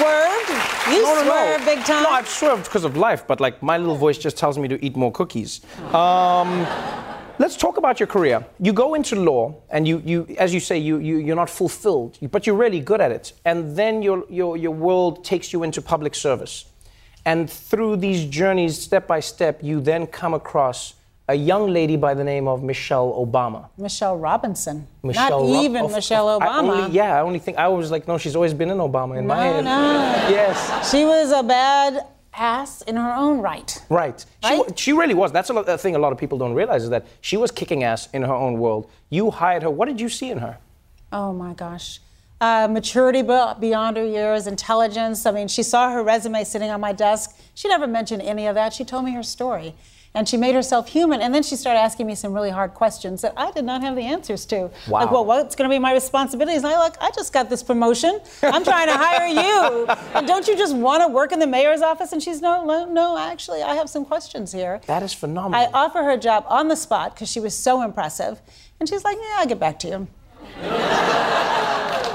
Swerved. 0.00 0.50
You 0.92 1.02
No, 1.02 1.14
no, 1.14 1.24
no. 1.24 1.30
swerved 1.30 1.64
big 1.64 1.84
time. 1.84 2.02
No, 2.02 2.10
I've 2.10 2.28
swerved 2.28 2.64
because 2.64 2.84
of 2.84 2.96
life, 2.96 3.26
but 3.26 3.40
like 3.40 3.62
my 3.62 3.76
little 3.78 3.96
voice 3.96 4.18
just 4.18 4.36
tells 4.36 4.58
me 4.58 4.68
to 4.68 4.84
eat 4.84 4.96
more 4.96 5.12
cookies. 5.12 5.60
Um, 5.94 6.66
Let's 7.38 7.54
talk 7.54 7.76
about 7.76 8.00
your 8.00 8.06
career. 8.06 8.46
You 8.58 8.72
go 8.72 8.94
into 8.94 9.14
law, 9.14 9.54
and 9.68 9.86
you, 9.86 10.00
you 10.06 10.26
as 10.38 10.54
you 10.54 10.60
say, 10.60 10.78
you, 10.78 10.96
you, 10.98 11.18
you're 11.18 11.36
not 11.36 11.50
fulfilled, 11.50 12.16
but 12.30 12.46
you're 12.46 12.56
really 12.56 12.80
good 12.80 13.02
at 13.02 13.12
it. 13.12 13.34
And 13.44 13.76
then 13.76 14.00
your, 14.00 14.24
your, 14.30 14.56
your 14.56 14.70
world 14.70 15.22
takes 15.22 15.52
you 15.52 15.62
into 15.62 15.82
public 15.82 16.14
service. 16.14 16.64
And 17.26 17.50
through 17.50 17.96
these 17.96 18.24
journeys, 18.24 18.80
step 18.80 19.06
by 19.06 19.20
step, 19.20 19.62
you 19.62 19.82
then 19.82 20.06
come 20.06 20.32
across 20.32 20.94
a 21.28 21.34
young 21.34 21.72
lady 21.72 21.96
by 21.96 22.14
the 22.14 22.22
name 22.22 22.46
of 22.46 22.62
Michelle 22.62 23.12
Obama. 23.12 23.68
Michelle 23.76 24.16
Robinson. 24.16 24.86
Michelle 25.02 25.44
Not 25.44 25.54
Rob- 25.54 25.64
even 25.64 25.84
of- 25.86 25.92
Michelle 25.92 26.28
I 26.28 26.38
Obama. 26.46 26.58
only- 26.84 26.92
yeah, 26.94 27.16
I 27.16 27.20
only 27.22 27.38
think 27.40 27.58
I 27.58 27.68
was 27.68 27.90
like, 27.90 28.06
no, 28.06 28.16
she's 28.18 28.36
always 28.36 28.54
been 28.54 28.70
in 28.70 28.78
Obama 28.78 29.18
in 29.18 29.26
my 29.26 29.34
No, 29.36 29.52
head. 29.54 29.64
no. 29.64 30.28
Yes. 30.30 30.90
She 30.90 31.04
was 31.04 31.32
a 31.32 31.42
bad 31.42 32.06
ass 32.32 32.82
in 32.82 32.96
her 32.96 33.12
own 33.14 33.40
right. 33.40 33.82
Right. 33.88 34.24
She, 34.44 34.62
she 34.76 34.92
really 34.92 35.14
was. 35.14 35.32
That's 35.32 35.50
a, 35.50 35.54
a 35.54 35.78
thing 35.78 35.96
a 35.96 35.98
lot 35.98 36.12
of 36.12 36.18
people 36.18 36.38
don't 36.38 36.54
realize 36.54 36.84
is 36.84 36.90
that 36.90 37.06
she 37.22 37.36
was 37.36 37.50
kicking 37.50 37.82
ass 37.82 38.08
in 38.12 38.22
her 38.22 38.34
own 38.34 38.58
world. 38.60 38.88
You 39.10 39.30
hired 39.30 39.62
her. 39.64 39.70
What 39.70 39.88
did 39.88 40.00
you 40.00 40.08
see 40.08 40.30
in 40.30 40.38
her? 40.38 40.58
Oh 41.12 41.32
my 41.32 41.54
gosh. 41.54 42.00
Uh, 42.40 42.68
maturity 42.70 43.22
beyond 43.22 43.96
her 43.96 44.04
years, 44.04 44.46
intelligence. 44.46 45.24
I 45.24 45.30
mean, 45.30 45.48
she 45.48 45.62
saw 45.62 45.90
her 45.90 46.02
resume 46.04 46.44
sitting 46.44 46.70
on 46.70 46.80
my 46.80 46.92
desk. 46.92 47.34
She 47.54 47.66
never 47.68 47.86
mentioned 47.86 48.20
any 48.22 48.46
of 48.46 48.54
that. 48.54 48.74
She 48.74 48.84
told 48.84 49.06
me 49.06 49.12
her 49.12 49.22
story. 49.22 49.74
And 50.16 50.26
she 50.26 50.38
made 50.38 50.54
herself 50.54 50.88
human. 50.88 51.20
And 51.20 51.34
then 51.34 51.42
she 51.42 51.56
started 51.56 51.78
asking 51.78 52.06
me 52.06 52.14
some 52.14 52.32
really 52.32 52.48
hard 52.48 52.72
questions 52.72 53.20
that 53.20 53.34
I 53.36 53.50
did 53.50 53.66
not 53.66 53.82
have 53.82 53.94
the 53.96 54.02
answers 54.02 54.46
to. 54.46 54.70
Wow. 54.88 55.00
Like, 55.00 55.10
well, 55.10 55.26
what's 55.26 55.54
going 55.54 55.68
to 55.68 55.74
be 55.74 55.78
my 55.78 55.92
responsibilities? 55.92 56.64
And 56.64 56.72
I 56.72 56.78
like, 56.78 56.96
I 57.02 57.10
just 57.10 57.34
got 57.34 57.50
this 57.50 57.62
promotion. 57.62 58.18
I'm 58.42 58.64
trying 58.64 58.86
to 58.88 58.96
hire 58.96 59.26
you. 59.26 59.86
And 60.14 60.26
don't 60.26 60.48
you 60.48 60.56
just 60.56 60.74
want 60.74 61.02
to 61.02 61.08
work 61.08 61.32
in 61.32 61.38
the 61.38 61.46
mayor's 61.46 61.82
office? 61.82 62.12
And 62.12 62.22
she's, 62.22 62.40
no, 62.40 62.64
no, 62.64 62.86
no, 62.86 63.18
actually, 63.18 63.62
I 63.62 63.74
have 63.74 63.90
some 63.90 64.06
questions 64.06 64.52
here. 64.52 64.80
That 64.86 65.02
is 65.02 65.12
phenomenal. 65.12 65.60
I 65.60 65.70
offer 65.74 66.02
her 66.02 66.12
a 66.12 66.16
job 66.16 66.46
on 66.48 66.68
the 66.68 66.76
spot 66.76 67.14
because 67.14 67.30
she 67.30 67.38
was 67.40 67.54
so 67.54 67.82
impressive. 67.82 68.40
And 68.80 68.88
she's 68.88 69.04
like, 69.04 69.18
yeah, 69.18 69.36
I'll 69.38 69.46
get 69.46 69.60
back 69.60 69.78
to 69.80 69.88
you. 69.88 70.08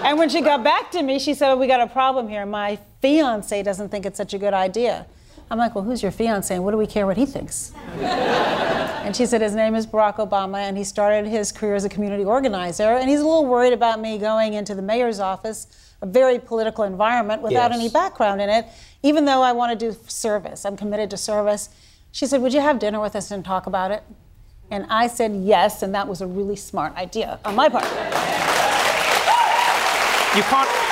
and 0.04 0.18
when 0.18 0.30
she 0.30 0.42
got 0.42 0.64
back 0.64 0.90
to 0.92 1.04
me, 1.04 1.20
she 1.20 1.36
said, 1.36 1.54
We 1.56 1.68
got 1.68 1.82
a 1.82 1.88
problem 1.88 2.28
here. 2.28 2.46
My 2.46 2.80
fiance 3.02 3.62
doesn't 3.62 3.90
think 3.90 4.06
it's 4.08 4.18
such 4.18 4.34
a 4.34 4.40
good 4.40 4.54
idea. 4.54 5.06
I'm 5.52 5.58
like, 5.58 5.76
Well, 5.76 5.84
who's 5.84 6.02
your 6.02 6.12
fiance 6.14 6.56
and 6.56 6.64
what 6.64 6.72
do 6.72 6.78
we 6.78 6.88
care 6.88 7.06
what 7.06 7.18
he 7.18 7.26
thinks? 7.26 7.74
and 8.00 9.14
she 9.16 9.26
said, 9.26 9.42
His 9.42 9.54
name 9.54 9.76
is 9.76 9.86
Barack 9.86 10.16
Obama 10.16 10.60
and 10.60 10.78
he 10.78 10.84
started 10.86 11.28
his 11.30 11.52
career 11.52 11.76
as 11.76 11.84
a 11.84 11.90
community 11.90 12.24
organizer. 12.24 12.84
And 12.94 13.10
he's 13.10 13.20
a 13.20 13.26
little 13.26 13.46
worried 13.46 13.74
about 13.74 14.00
me 14.00 14.18
going 14.18 14.54
into 14.54 14.74
the 14.74 14.82
mayor's 14.82 15.20
office, 15.20 15.68
a 16.02 16.06
very 16.06 16.40
political 16.40 16.86
environment 16.86 17.42
without 17.42 17.72
Yes. 17.72 17.80
any 17.80 17.90
background 17.90 18.42
in 18.42 18.50
it, 18.50 18.66
even 19.04 19.26
though 19.26 19.42
I 19.42 19.52
want 19.52 19.78
to 19.78 19.92
do 19.92 19.96
service. 20.08 20.64
I'm 20.66 20.78
committed 20.78 21.10
to 21.12 21.18
service. 21.18 21.70
She 22.14 22.26
said, 22.26 22.42
Would 22.42 22.54
you 22.54 22.62
have 22.62 22.80
dinner 22.80 23.02
with 23.02 23.16
us 23.16 23.30
and 23.30 23.44
talk 23.44 23.68
about 23.68 23.92
it? 23.92 24.04
And 24.70 24.86
I 24.90 25.08
said 25.08 25.34
yes, 25.36 25.84
and 25.84 25.94
that 25.96 26.08
was 26.08 26.22
a 26.22 26.28
really 26.28 26.56
smart 26.56 26.96
idea 26.96 27.40
on 27.44 27.56
my 27.56 27.68
part. 27.68 27.84
You 30.34 30.44
can't. 30.44 30.91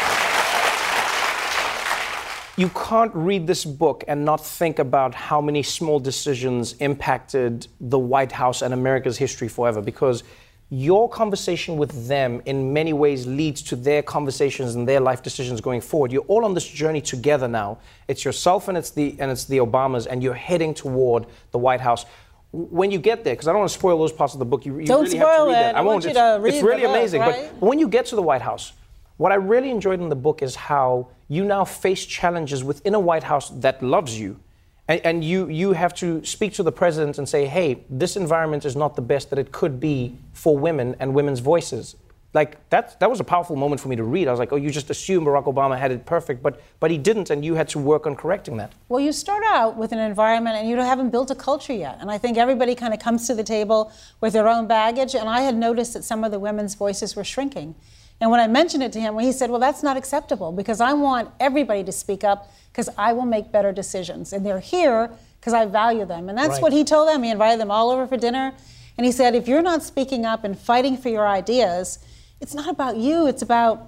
You 2.59 2.67
can't 2.89 3.15
read 3.15 3.47
this 3.47 3.63
book 3.63 4.03
and 4.09 4.25
not 4.25 4.45
think 4.45 4.79
about 4.79 5.15
how 5.15 5.39
many 5.39 5.63
small 5.63 5.97
decisions 5.97 6.73
impacted 6.81 7.67
the 7.79 7.97
White 7.97 8.33
House 8.33 8.61
and 8.61 8.73
America's 8.73 9.17
history 9.17 9.47
forever 9.47 9.81
because 9.81 10.25
your 10.69 11.07
conversation 11.07 11.77
with 11.77 12.09
them 12.09 12.41
in 12.45 12.73
many 12.73 12.91
ways 12.91 13.25
leads 13.25 13.61
to 13.61 13.77
their 13.77 14.01
conversations 14.03 14.75
and 14.75 14.85
their 14.85 14.99
life 14.99 15.23
decisions 15.23 15.61
going 15.61 15.79
forward. 15.79 16.11
You're 16.11 16.23
all 16.33 16.43
on 16.43 16.53
this 16.53 16.67
journey 16.67 16.99
together 16.99 17.47
now. 17.47 17.77
It's 18.09 18.25
yourself 18.25 18.67
and 18.67 18.77
it's 18.77 18.89
the 18.91 19.15
and 19.19 19.31
it's 19.31 19.45
the 19.45 19.59
Obamas 19.59 20.05
and 20.05 20.21
you're 20.21 20.33
heading 20.49 20.73
toward 20.73 21.27
the 21.51 21.57
White 21.59 21.79
House. 21.79 22.05
When 22.51 22.91
you 22.91 22.99
get 22.99 23.23
there, 23.23 23.35
because 23.35 23.47
I 23.47 23.51
don't 23.53 23.59
want 23.59 23.71
to 23.71 23.77
spoil 23.79 23.97
those 23.97 24.11
parts 24.11 24.33
of 24.33 24.39
the 24.39 24.45
book, 24.45 24.65
you, 24.65 24.77
you 24.79 24.85
Don't 24.85 25.05
really 25.05 25.17
have 25.17 25.27
to 25.27 25.33
spoil 25.33 25.45
read 25.47 25.51
it. 25.53 25.63
that. 25.63 25.75
I 25.77 25.81
want 25.81 25.87
won't. 25.87 26.03
you 26.03 26.09
It's- 26.09 26.37
to 26.37 26.41
read 26.43 26.53
It's 26.55 26.63
really 26.63 26.81
book, 26.81 26.91
amazing. 26.97 27.21
right? 27.21 27.49
But 27.57 27.65
when 27.69 27.79
you 27.79 27.87
get 27.87 28.05
to 28.07 28.17
the 28.17 28.21
White 28.21 28.41
House, 28.41 28.73
what 29.15 29.31
I 29.31 29.35
really 29.35 29.69
enjoyed 29.71 30.01
in 30.01 30.09
the 30.09 30.15
book 30.27 30.41
is 30.41 30.55
how 30.55 31.07
you 31.29 31.45
now 31.45 31.63
face 31.63 32.05
challenges 32.05 32.63
within 32.63 32.95
a 32.95 32.99
White 32.99 33.23
House 33.23 33.49
that 33.51 33.81
loves 33.81 34.19
you. 34.19 34.39
And, 34.87 34.99
and 35.05 35.23
you, 35.23 35.47
you 35.47 35.73
have 35.73 35.93
to 35.95 36.25
speak 36.25 36.53
to 36.53 36.63
the 36.63 36.71
president 36.71 37.19
and 37.19 37.29
say, 37.29 37.45
hey, 37.45 37.85
this 37.89 38.17
environment 38.17 38.65
is 38.65 38.75
not 38.75 38.95
the 38.95 39.03
best 39.03 39.29
that 39.29 39.39
it 39.39 39.51
could 39.51 39.79
be 39.79 40.17
for 40.33 40.57
women 40.57 40.95
and 40.99 41.13
women's 41.13 41.39
voices. 41.39 41.95
Like, 42.31 42.69
that, 42.69 42.99
that 42.99 43.09
was 43.09 43.19
a 43.19 43.23
powerful 43.23 43.55
moment 43.55 43.81
for 43.81 43.87
me 43.87 43.95
to 43.95 44.03
read. 44.03 44.27
I 44.27 44.31
was 44.31 44.39
like, 44.39 44.51
oh, 44.51 44.55
you 44.55 44.69
just 44.69 44.91
assume 44.91 45.25
Barack 45.25 45.45
Obama 45.45 45.77
had 45.79 45.91
it 45.91 46.05
perfect, 46.05 46.43
but, 46.43 46.61
but 46.79 46.91
he 46.91 46.97
didn't, 46.97 47.31
and 47.31 47.43
you 47.43 47.55
had 47.55 47.67
to 47.69 47.79
work 47.79 48.05
on 48.05 48.15
correcting 48.15 48.57
that. 48.57 48.71
Well, 48.87 48.99
you 48.99 49.11
start 49.11 49.43
out 49.45 49.77
with 49.77 49.91
an 49.93 49.99
environment 49.99 50.55
and 50.55 50.69
you 50.69 50.77
haven't 50.77 51.09
built 51.09 51.31
a 51.31 51.35
culture 51.35 51.73
yet. 51.73 51.97
And 51.99 52.11
I 52.11 52.19
think 52.19 52.37
everybody 52.37 52.75
kind 52.75 52.93
of 52.93 52.99
comes 52.99 53.25
to 53.27 53.35
the 53.35 53.43
table 53.43 53.91
with 54.21 54.33
their 54.33 54.47
own 54.47 54.67
baggage. 54.67 55.15
And 55.15 55.27
I 55.27 55.41
had 55.41 55.55
noticed 55.55 55.93
that 55.93 56.03
some 56.03 56.23
of 56.23 56.31
the 56.31 56.39
women's 56.39 56.75
voices 56.75 57.15
were 57.15 57.23
shrinking. 57.23 57.73
And 58.21 58.29
when 58.31 58.39
I 58.39 58.47
mentioned 58.47 58.83
it 58.83 58.91
to 58.93 58.99
him, 58.99 59.17
he 59.19 59.31
said, 59.31 59.49
Well, 59.49 59.59
that's 59.59 59.83
not 59.83 59.97
acceptable 59.97 60.51
because 60.51 60.81
I 60.81 60.93
want 60.93 61.29
everybody 61.39 61.83
to 61.83 61.91
speak 61.91 62.23
up 62.23 62.51
because 62.71 62.89
I 62.97 63.13
will 63.13 63.25
make 63.25 63.51
better 63.51 63.71
decisions. 63.71 64.33
And 64.33 64.45
they're 64.45 64.59
here 64.59 65.09
because 65.39 65.53
I 65.53 65.65
value 65.65 66.05
them. 66.05 66.29
And 66.29 66.37
that's 66.37 66.53
Right. 66.55 66.61
what 66.61 66.73
he 66.73 66.83
told 66.83 67.07
them. 67.07 67.23
He 67.23 67.31
invited 67.31 67.59
them 67.59 67.71
all 67.71 67.89
over 67.89 68.05
for 68.07 68.17
dinner. 68.17 68.53
And 68.97 69.05
he 69.05 69.11
said, 69.11 69.35
If 69.35 69.47
you're 69.47 69.61
not 69.61 69.83
speaking 69.83 70.25
up 70.25 70.43
and 70.43 70.57
fighting 70.59 70.97
for 70.97 71.09
your 71.09 71.27
ideas, 71.27 71.99
it's 72.41 72.53
not 72.53 72.69
about 72.69 72.97
you, 72.97 73.27
it's 73.27 73.41
about 73.41 73.87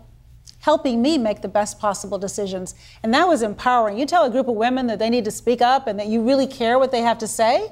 helping 0.60 1.02
me 1.02 1.18
make 1.18 1.42
the 1.42 1.48
best 1.48 1.80
possible 1.80 2.18
decisions. 2.18 2.76
And 3.04 3.14
that 3.14 3.28
was 3.28 3.42
empowering. 3.42 3.98
You 3.98 4.06
tell 4.06 4.24
a 4.24 4.30
group 4.30 4.48
of 4.48 4.56
women 4.56 4.88
that 4.88 5.00
they 5.00 5.10
need 5.10 5.26
to 5.26 5.32
speak 5.32 5.62
up 5.62 5.88
and 5.88 6.00
that 6.00 6.08
you 6.08 6.22
really 6.22 6.48
care 6.48 6.78
what 6.78 6.92
they 6.92 7.02
have 7.02 7.18
to 7.18 7.28
say. 7.28 7.72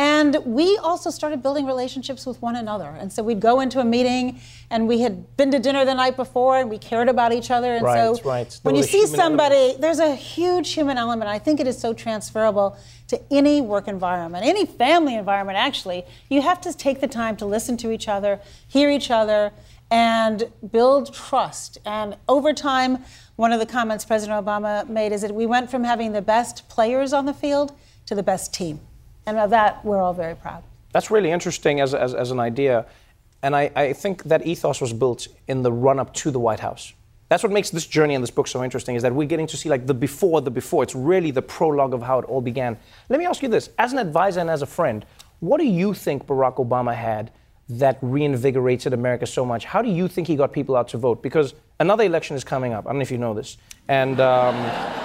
And 0.00 0.38
we 0.46 0.78
also 0.78 1.10
started 1.10 1.42
building 1.42 1.66
relationships 1.66 2.24
with 2.24 2.40
one 2.40 2.56
another. 2.56 2.86
And 2.86 3.12
so 3.12 3.22
we'd 3.22 3.38
go 3.38 3.60
into 3.60 3.80
a 3.80 3.84
meeting 3.84 4.40
and 4.70 4.88
we 4.88 5.00
had 5.00 5.36
been 5.36 5.50
to 5.50 5.58
dinner 5.58 5.84
the 5.84 5.92
night 5.92 6.16
before 6.16 6.56
and 6.56 6.70
we 6.70 6.78
cared 6.78 7.10
about 7.10 7.34
each 7.34 7.50
other. 7.50 7.74
And 7.74 7.84
Right, 7.84 8.16
so 8.16 8.22
right. 8.22 8.60
When 8.62 8.76
you 8.76 8.82
see 8.82 9.04
somebody, 9.04 9.54
element. 9.56 9.82
there's 9.82 9.98
a 9.98 10.14
huge 10.14 10.72
human 10.72 10.96
element. 10.96 11.28
I 11.28 11.38
think 11.38 11.60
it 11.60 11.66
is 11.66 11.76
so 11.76 11.92
transferable 11.92 12.78
to 13.08 13.20
any 13.30 13.60
work 13.60 13.88
environment, 13.88 14.46
any 14.46 14.64
family 14.64 15.16
environment, 15.16 15.58
actually. 15.58 16.04
You 16.30 16.40
have 16.40 16.62
to 16.62 16.72
take 16.72 17.02
the 17.02 17.08
time 17.08 17.36
to 17.36 17.44
listen 17.44 17.76
to 17.76 17.90
each 17.90 18.08
other, 18.08 18.40
hear 18.68 18.88
each 18.88 19.10
other, 19.10 19.52
and 19.90 20.50
build 20.72 21.12
trust. 21.12 21.76
And 21.84 22.16
over 22.26 22.54
time, 22.54 23.04
one 23.36 23.52
of 23.52 23.60
the 23.60 23.66
comments 23.66 24.06
President 24.06 24.42
Obama 24.46 24.88
made 24.88 25.12
is 25.12 25.20
that 25.20 25.34
we 25.34 25.44
went 25.44 25.70
from 25.70 25.84
having 25.84 26.12
the 26.12 26.22
best 26.22 26.70
players 26.70 27.12
on 27.12 27.26
the 27.26 27.34
field 27.34 27.76
to 28.06 28.14
the 28.14 28.22
best 28.22 28.54
team. 28.54 28.80
And 29.30 29.38
of 29.38 29.50
that, 29.50 29.84
we're 29.84 30.02
all 30.02 30.12
very 30.12 30.34
proud. 30.34 30.64
That's 30.90 31.08
really 31.08 31.30
interesting 31.30 31.80
as, 31.80 31.94
as, 31.94 32.14
as 32.14 32.32
an 32.32 32.40
idea. 32.40 32.86
And 33.44 33.54
I, 33.54 33.70
I 33.76 33.92
think 33.92 34.24
that 34.24 34.44
ethos 34.44 34.80
was 34.80 34.92
built 34.92 35.28
in 35.46 35.62
the 35.62 35.70
run 35.70 36.00
up 36.00 36.12
to 36.14 36.32
the 36.32 36.40
White 36.40 36.58
House. 36.58 36.94
That's 37.28 37.44
what 37.44 37.52
makes 37.52 37.70
this 37.70 37.86
journey 37.86 38.16
and 38.16 38.24
this 38.24 38.32
book 38.32 38.48
so 38.48 38.64
interesting 38.64 38.96
is 38.96 39.04
that 39.04 39.14
we're 39.14 39.28
getting 39.28 39.46
to 39.46 39.56
see 39.56 39.68
like 39.68 39.86
the 39.86 39.94
before, 39.94 40.40
the 40.40 40.50
before. 40.50 40.82
It's 40.82 40.96
really 40.96 41.30
the 41.30 41.42
prologue 41.42 41.94
of 41.94 42.02
how 42.02 42.18
it 42.18 42.24
all 42.24 42.40
began. 42.40 42.76
Let 43.08 43.20
me 43.20 43.24
ask 43.24 43.40
you 43.40 43.48
this 43.48 43.70
as 43.78 43.92
an 43.92 44.00
advisor 44.00 44.40
and 44.40 44.50
as 44.50 44.62
a 44.62 44.66
friend, 44.66 45.06
what 45.38 45.58
do 45.58 45.64
you 45.64 45.94
think 45.94 46.26
Barack 46.26 46.56
Obama 46.56 46.92
had 46.92 47.30
that 47.68 47.98
reinvigorated 48.02 48.92
America 48.92 49.26
so 49.26 49.46
much? 49.46 49.64
How 49.64 49.80
do 49.80 49.88
you 49.88 50.08
think 50.08 50.26
he 50.26 50.34
got 50.34 50.52
people 50.52 50.74
out 50.74 50.88
to 50.88 50.98
vote? 50.98 51.22
Because 51.22 51.54
another 51.78 52.02
election 52.02 52.34
is 52.34 52.42
coming 52.42 52.72
up. 52.72 52.84
I 52.84 52.90
don't 52.90 52.98
know 52.98 53.02
if 53.02 53.12
you 53.12 53.18
know 53.18 53.32
this. 53.32 53.58
And. 53.90 54.20
Um, 54.20 54.54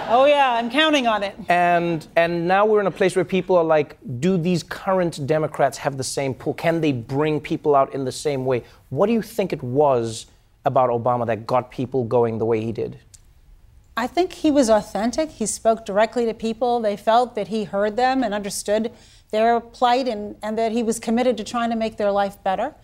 Oh, 0.08 0.26
yeah, 0.26 0.54
I'm 0.54 0.70
counting 0.70 1.08
on 1.08 1.24
it. 1.24 1.36
and 1.50 2.08
and 2.16 2.48
now 2.48 2.64
we're 2.64 2.80
in 2.80 2.86
a 2.86 2.92
place 2.92 3.16
where 3.16 3.26
people 3.26 3.56
are 3.58 3.64
like, 3.64 3.98
do 4.20 4.38
these 4.38 4.62
current 4.62 5.26
Democrats 5.26 5.80
have 5.80 5.98
the 5.98 6.04
same 6.04 6.36
pull? 6.36 6.54
Can 6.54 6.80
they 6.80 6.92
bring 6.92 7.40
people 7.40 7.76
out 7.76 7.92
in 7.92 8.06
the 8.06 8.12
same 8.12 8.46
way? 8.46 8.64
What 8.90 9.08
do 9.08 9.14
you 9.14 9.24
think 9.24 9.52
it 9.52 9.64
was 9.64 10.28
about 10.64 10.92
Obama 10.92 11.26
that 11.26 11.48
got 11.48 11.72
people 11.72 12.04
going 12.04 12.38
the 12.38 12.46
way 12.46 12.62
he 12.62 12.72
did? 12.72 13.00
I 13.98 14.06
think 14.06 14.32
he 14.32 14.52
was 14.52 14.70
authentic. 14.70 15.32
He 15.32 15.48
spoke 15.48 15.88
directly 15.88 16.28
to 16.28 16.36
people. 16.36 16.80
They 16.82 16.98
felt 16.98 17.34
that 17.34 17.48
he 17.48 17.64
heard 17.64 17.96
them 17.96 18.24
and 18.24 18.32
understood 18.32 18.92
their 19.32 19.60
plight 19.60 20.08
and, 20.08 20.36
and 20.44 20.56
that 20.60 20.72
he 20.72 20.84
was 20.84 21.00
committed 21.00 21.36
to 21.38 21.44
trying 21.44 21.72
to 21.72 21.76
make 21.76 21.98
their 21.98 22.12
life 22.12 22.38
better. 22.44 22.76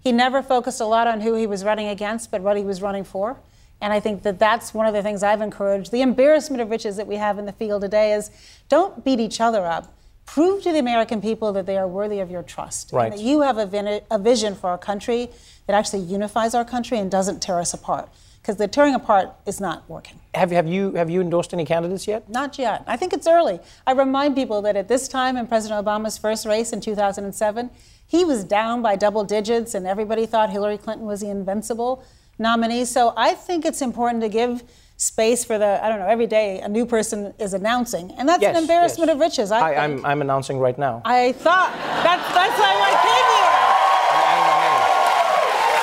He 0.00 0.12
never 0.12 0.42
focused 0.42 0.80
a 0.80 0.86
lot 0.86 1.06
on 1.06 1.20
who 1.20 1.34
he 1.34 1.46
was 1.46 1.62
running 1.62 1.88
against, 1.88 2.30
but 2.30 2.40
what 2.40 2.56
he 2.56 2.62
was 2.62 2.80
running 2.80 3.04
for. 3.04 3.36
And 3.80 3.92
I 3.92 4.00
think 4.00 4.22
that 4.22 4.38
that's 4.38 4.74
one 4.74 4.86
of 4.86 4.92
the 4.92 5.02
things 5.02 5.22
I've 5.22 5.40
encouraged. 5.40 5.90
The 5.90 6.02
embarrassment 6.02 6.60
of 6.60 6.70
riches 6.70 6.96
that 6.96 7.06
we 7.06 7.16
have 7.16 7.38
in 7.38 7.46
the 7.46 7.52
field 7.52 7.82
today 7.82 8.12
is 8.12 8.30
don't 8.68 9.04
beat 9.04 9.20
each 9.20 9.40
other 9.40 9.64
up. 9.64 9.94
Prove 10.26 10.62
to 10.62 10.72
the 10.72 10.78
American 10.78 11.20
people 11.20 11.52
that 11.54 11.66
they 11.66 11.76
are 11.76 11.88
worthy 11.88 12.20
of 12.20 12.30
your 12.30 12.42
trust. 12.42 12.92
Right. 12.92 13.10
And 13.10 13.14
that 13.14 13.24
you 13.24 13.40
have 13.40 13.58
a, 13.58 14.02
a 14.10 14.18
vision 14.18 14.54
for 14.54 14.70
our 14.70 14.78
country 14.78 15.30
that 15.66 15.74
actually 15.74 16.02
unifies 16.02 16.54
our 16.54 16.64
country 16.64 16.98
and 16.98 17.10
doesn't 17.10 17.40
tear 17.40 17.58
us 17.58 17.74
apart. 17.74 18.08
Because 18.40 18.56
the 18.56 18.68
tearing 18.68 18.94
apart 18.94 19.34
is 19.44 19.60
not 19.60 19.88
working. 19.88 20.18
Have, 20.34 20.50
have 20.50 20.66
you 20.66 20.92
have 20.92 21.10
you 21.10 21.20
endorsed 21.20 21.52
any 21.52 21.66
candidates 21.66 22.06
yet? 22.06 22.28
Not 22.30 22.58
yet. 22.58 22.82
I 22.86 22.96
think 22.96 23.12
it's 23.12 23.26
early. 23.26 23.60
I 23.86 23.92
remind 23.92 24.34
people 24.34 24.62
that 24.62 24.76
at 24.76 24.88
this 24.88 25.08
time 25.08 25.36
in 25.36 25.46
President 25.46 25.84
Obama's 25.84 26.16
first 26.16 26.46
race 26.46 26.72
in 26.72 26.80
2007, 26.80 27.70
he 28.06 28.24
was 28.24 28.42
down 28.42 28.80
by 28.80 28.96
double 28.96 29.24
digits, 29.24 29.74
and 29.74 29.86
everybody 29.86 30.24
thought 30.24 30.48
Hillary 30.50 30.78
Clinton 30.78 31.06
was 31.06 31.20
the 31.20 31.28
invincible 31.28 32.02
nominees. 32.40 32.90
So 32.90 33.12
I 33.16 33.34
think 33.34 33.64
it's 33.64 33.82
important 33.82 34.22
to 34.22 34.28
give 34.28 34.64
space 34.96 35.44
for 35.44 35.56
the 35.58 35.82
I 35.82 35.88
don't 35.88 35.98
know 35.98 36.08
every 36.08 36.26
day 36.26 36.60
a 36.60 36.68
new 36.68 36.84
person 36.84 37.32
is 37.38 37.54
announcing, 37.54 38.10
and 38.18 38.28
that's 38.28 38.42
yes, 38.42 38.56
an 38.56 38.62
embarrassment 38.62 39.08
yes. 39.08 39.14
of 39.14 39.20
riches. 39.20 39.52
I, 39.52 39.60
I 39.60 39.84
am 39.84 39.98
I'm, 39.98 40.06
I'm 40.06 40.20
announcing 40.22 40.58
right 40.58 40.76
now. 40.76 41.02
I 41.04 41.32
thought 41.32 41.72
that's 42.02 42.58
why 42.58 42.74
I 42.88 42.92
came 43.06 43.26
here. 43.36 43.60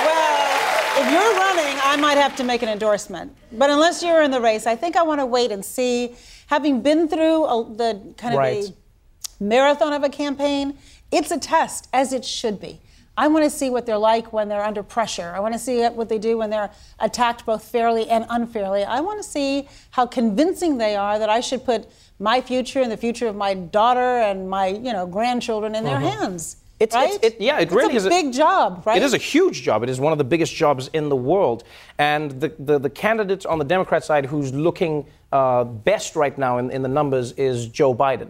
Well, 0.07 1.01
if 1.01 1.07
you're 1.13 1.33
running, 1.39 1.79
I 1.83 1.95
might 1.97 2.17
have 2.17 2.35
to 2.35 2.43
make 2.43 2.61
an 2.63 2.69
endorsement, 2.69 3.35
but 3.53 3.69
unless 3.69 4.03
you're 4.03 4.21
in 4.21 4.31
the 4.31 4.41
race, 4.41 4.67
I 4.67 4.75
think 4.75 4.95
I 4.97 5.03
want 5.03 5.21
to 5.21 5.25
wait 5.25 5.51
and 5.51 5.63
see. 5.63 6.15
Having 6.47 6.81
been 6.81 7.09
through 7.09 7.45
a, 7.45 7.75
the 7.75 8.13
kind 8.17 8.33
of 8.33 8.39
right. 8.39 8.63
the 8.63 8.73
marathon 9.43 9.91
of 9.91 10.03
a 10.03 10.09
campaign, 10.09 10.77
it's 11.11 11.29
a 11.29 11.37
test, 11.37 11.89
as 11.91 12.13
it 12.13 12.23
should 12.23 12.61
be. 12.61 12.79
I 13.17 13.27
want 13.27 13.43
to 13.45 13.49
see 13.49 13.71
what 13.71 13.87
they're 13.87 13.97
like 13.97 14.31
when 14.31 14.47
they're 14.47 14.63
under 14.63 14.83
pressure. 14.83 15.33
I 15.35 15.39
want 15.39 15.53
to 15.53 15.59
see 15.59 15.83
what 15.87 16.07
they 16.07 16.19
do 16.19 16.37
when 16.37 16.51
they're 16.51 16.69
attacked 16.99 17.45
both 17.47 17.63
fairly 17.63 18.07
and 18.09 18.25
unfairly. 18.29 18.83
I 18.83 18.99
want 19.01 19.19
to 19.21 19.27
see 19.27 19.67
how 19.89 20.05
convincing 20.05 20.77
they 20.77 20.95
are 20.95 21.17
that 21.17 21.27
I 21.29 21.39
should 21.39 21.65
put 21.65 21.89
my 22.19 22.41
future 22.41 22.79
and 22.79 22.91
the 22.91 22.97
future 22.97 23.27
of 23.27 23.35
my 23.35 23.55
daughter 23.55 23.99
and 23.99 24.47
my, 24.47 24.67
you 24.67 24.93
know, 24.93 25.07
grandchildren 25.07 25.73
in 25.73 25.83
their 25.83 25.97
Mhm. 25.97 26.11
hands. 26.13 26.57
It's, 26.79 26.93
right? 26.93 27.09
it's, 27.15 27.23
it, 27.23 27.41
yeah, 27.41 27.57
it 27.57 27.63
It's 27.63 27.73
really 27.73 27.93
a 27.95 27.97
is 27.97 28.07
big 28.07 28.31
job, 28.33 28.83
right? 28.85 28.97
It 28.97 29.03
is 29.03 29.15
a 29.15 29.17
huge 29.17 29.63
job. 29.63 29.81
It 29.81 29.89
is 29.89 29.99
one 29.99 30.11
of 30.11 30.19
the 30.19 30.23
biggest 30.23 30.53
jobs 30.53 30.91
in 30.93 31.09
the 31.09 31.15
world. 31.15 31.63
And 31.97 32.39
the, 32.39 32.53
the, 32.59 32.77
the 32.77 32.89
candidate 32.91 33.47
on 33.47 33.57
the 33.57 33.65
Democrat 33.65 34.03
side 34.03 34.27
who's 34.27 34.53
looking 34.53 35.07
uh, 35.31 35.63
best 35.63 36.15
right 36.15 36.37
now 36.37 36.59
in, 36.59 36.69
in 36.69 36.83
the 36.83 36.87
numbers 36.87 37.31
is 37.31 37.67
Joe 37.67 37.95
Biden, 37.95 38.29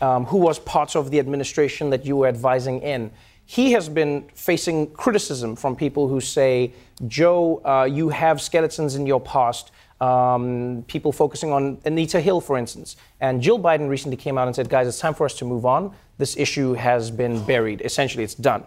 um, 0.00 0.26
who 0.26 0.36
was 0.38 0.60
part 0.60 0.94
of 0.94 1.10
the 1.10 1.18
administration 1.18 1.90
that 1.90 2.06
you 2.06 2.16
were 2.16 2.28
advising 2.28 2.80
in. 2.82 3.10
He 3.50 3.72
has 3.72 3.88
been 3.88 4.28
facing 4.34 4.90
criticism 4.90 5.56
from 5.56 5.74
people 5.74 6.06
who 6.06 6.20
say, 6.20 6.74
Joe, 7.06 7.62
uh, 7.64 7.88
you 7.90 8.10
have 8.10 8.42
skeletons 8.42 8.94
in 8.94 9.06
your 9.06 9.22
past. 9.22 9.70
Um, 10.02 10.84
people 10.86 11.12
focusing 11.12 11.50
on 11.50 11.78
Anita 11.86 12.20
Hill, 12.20 12.42
for 12.42 12.58
instance. 12.58 12.96
And 13.20 13.40
Jill 13.40 13.58
Biden 13.58 13.88
recently 13.88 14.18
came 14.18 14.36
out 14.36 14.48
and 14.48 14.54
said, 14.54 14.68
guys, 14.68 14.86
it's 14.86 14.98
time 14.98 15.14
for 15.14 15.24
us 15.24 15.32
to 15.38 15.46
move 15.46 15.64
on. 15.64 15.94
This 16.18 16.36
issue 16.36 16.74
has 16.74 17.10
been 17.10 17.42
buried. 17.46 17.80
Essentially, 17.80 18.22
it's 18.22 18.34
done. 18.34 18.64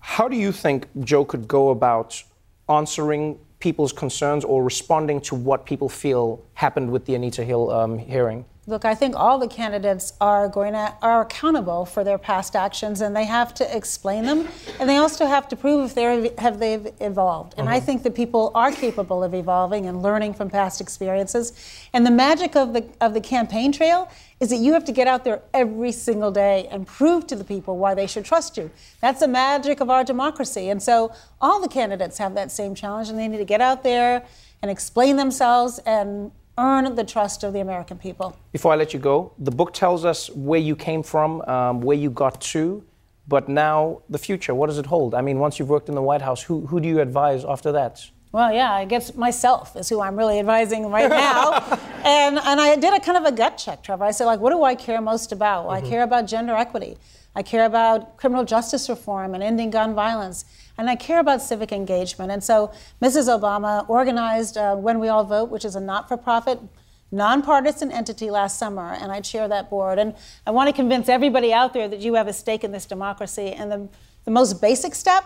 How 0.00 0.28
do 0.28 0.36
you 0.36 0.52
think 0.52 0.86
Joe 1.00 1.24
could 1.24 1.48
go 1.48 1.70
about 1.70 2.22
answering 2.68 3.38
people's 3.58 3.94
concerns 3.94 4.44
or 4.44 4.62
responding 4.62 5.18
to 5.22 5.34
what 5.34 5.64
people 5.64 5.88
feel 5.88 6.44
happened 6.52 6.90
with 6.90 7.06
the 7.06 7.14
Anita 7.14 7.42
Hill 7.42 7.70
um, 7.70 7.96
hearing? 7.96 8.44
Look, 8.66 8.86
I 8.86 8.94
think 8.94 9.14
all 9.14 9.38
the 9.38 9.46
candidates 9.46 10.14
are 10.22 10.48
going 10.48 10.72
to 10.72 10.94
are 11.02 11.20
accountable 11.20 11.84
for 11.84 12.02
their 12.02 12.16
past 12.16 12.56
actions, 12.56 13.02
and 13.02 13.14
they 13.14 13.26
have 13.26 13.52
to 13.54 13.76
explain 13.76 14.24
them, 14.24 14.48
and 14.80 14.88
they 14.88 14.96
also 14.96 15.26
have 15.26 15.48
to 15.48 15.56
prove 15.56 15.90
if 15.90 15.94
they 15.94 16.32
have 16.38 16.58
they've 16.58 16.88
evolved. 16.98 17.54
And 17.58 17.68
I 17.68 17.78
Mhm. 17.78 17.82
think 17.84 18.02
that 18.04 18.14
people 18.14 18.50
are 18.54 18.72
capable 18.72 19.22
of 19.22 19.34
evolving 19.34 19.84
and 19.84 20.02
learning 20.02 20.32
from 20.32 20.48
past 20.48 20.80
experiences. 20.80 21.52
And 21.92 22.06
the 22.06 22.10
magic 22.10 22.56
of 22.56 22.72
the 22.72 22.84
of 23.02 23.12
the 23.12 23.20
campaign 23.20 23.70
trail 23.70 24.08
is 24.40 24.48
that 24.48 24.56
you 24.56 24.72
have 24.72 24.84
to 24.86 24.92
get 24.92 25.06
out 25.06 25.24
there 25.24 25.42
every 25.52 25.92
single 25.92 26.30
day 26.30 26.66
and 26.70 26.86
prove 26.86 27.26
to 27.26 27.36
the 27.36 27.44
people 27.44 27.76
why 27.76 27.92
they 27.94 28.06
should 28.06 28.24
trust 28.24 28.56
you. 28.56 28.70
That's 29.02 29.20
the 29.20 29.28
magic 29.28 29.80
of 29.80 29.90
our 29.90 30.04
democracy. 30.04 30.70
And 30.70 30.82
so 30.82 31.12
all 31.38 31.60
the 31.60 31.68
candidates 31.68 32.16
have 32.16 32.34
that 32.34 32.50
same 32.50 32.74
challenge, 32.74 33.10
and 33.10 33.18
they 33.18 33.28
need 33.28 33.38
to 33.38 33.44
get 33.44 33.60
out 33.60 33.82
there 33.82 34.22
and 34.62 34.70
explain 34.70 35.16
themselves 35.16 35.80
and 35.80 36.32
earn 36.58 36.94
the 36.94 37.04
trust 37.04 37.44
of 37.44 37.52
the 37.52 37.60
American 37.60 37.98
people. 37.98 38.36
Before 38.52 38.72
I 38.72 38.76
let 38.76 38.92
you 38.92 39.00
go, 39.00 39.32
the 39.38 39.50
book 39.50 39.72
tells 39.72 40.04
us 40.04 40.30
where 40.30 40.60
you 40.60 40.76
came 40.76 41.02
from, 41.02 41.42
um, 41.42 41.80
where 41.80 41.96
you 41.96 42.10
got 42.10 42.40
to, 42.40 42.84
but 43.26 43.48
now 43.48 44.02
the 44.08 44.18
future. 44.18 44.54
What 44.54 44.68
does 44.68 44.78
it 44.78 44.86
hold? 44.86 45.14
I 45.14 45.20
mean, 45.20 45.38
once 45.38 45.58
you've 45.58 45.70
worked 45.70 45.88
in 45.88 45.94
the 45.94 46.02
White 46.02 46.22
House, 46.22 46.42
who, 46.42 46.66
who 46.66 46.80
do 46.80 46.88
you 46.88 47.00
advise 47.00 47.44
after 47.44 47.72
that? 47.72 48.04
Well, 48.34 48.52
yeah, 48.52 48.72
I 48.72 48.84
guess 48.84 49.14
myself 49.14 49.76
is 49.76 49.88
who 49.88 50.00
I'm 50.00 50.16
really 50.16 50.40
advising 50.40 50.90
right 50.90 51.08
now. 51.08 51.52
and 52.04 52.36
and 52.36 52.60
I 52.60 52.74
did 52.74 52.92
a 52.92 52.98
kind 52.98 53.16
of 53.16 53.24
a 53.26 53.30
gut 53.30 53.56
check, 53.56 53.84
Trevor. 53.84 54.02
I 54.02 54.10
said, 54.10 54.24
like, 54.24 54.40
what 54.40 54.50
do 54.50 54.64
I 54.64 54.74
care 54.74 55.00
most 55.00 55.30
about? 55.30 55.66
Well, 55.66 55.80
Mhm. 55.80 55.86
I 55.86 55.88
care 55.88 56.02
about 56.02 56.26
gender 56.26 56.56
equity. 56.56 56.98
I 57.36 57.42
care 57.44 57.64
about 57.64 58.16
criminal 58.16 58.44
justice 58.44 58.88
reform 58.88 59.34
and 59.34 59.42
ending 59.50 59.70
gun 59.70 59.94
violence. 59.94 60.44
And 60.76 60.90
I 60.90 60.96
care 60.96 61.20
about 61.20 61.42
civic 61.42 61.70
engagement. 61.70 62.32
And 62.32 62.42
so 62.42 62.72
Mrs. 63.00 63.28
Obama 63.28 63.88
organized 63.88 64.56
uh, 64.58 64.74
When 64.74 64.98
We 64.98 65.06
All 65.06 65.22
Vote, 65.22 65.48
which 65.48 65.64
is 65.64 65.76
a 65.76 65.80
not 65.80 66.08
for 66.08 66.16
profit, 66.16 66.58
nonpartisan 67.12 67.92
entity 67.92 68.30
last 68.30 68.58
summer, 68.58 68.94
and 69.00 69.12
I 69.12 69.20
chair 69.20 69.46
that 69.46 69.70
board. 69.70 70.00
And 70.00 70.12
I 70.44 70.50
want 70.50 70.66
to 70.68 70.74
convince 70.74 71.08
everybody 71.08 71.52
out 71.52 71.72
there 71.72 71.86
that 71.86 72.00
you 72.00 72.14
have 72.14 72.26
a 72.26 72.32
stake 72.32 72.64
in 72.64 72.72
this 72.72 72.86
democracy. 72.86 73.52
And 73.52 73.70
the, 73.70 73.88
the 74.24 74.32
most 74.32 74.60
basic 74.60 74.96
step 74.96 75.22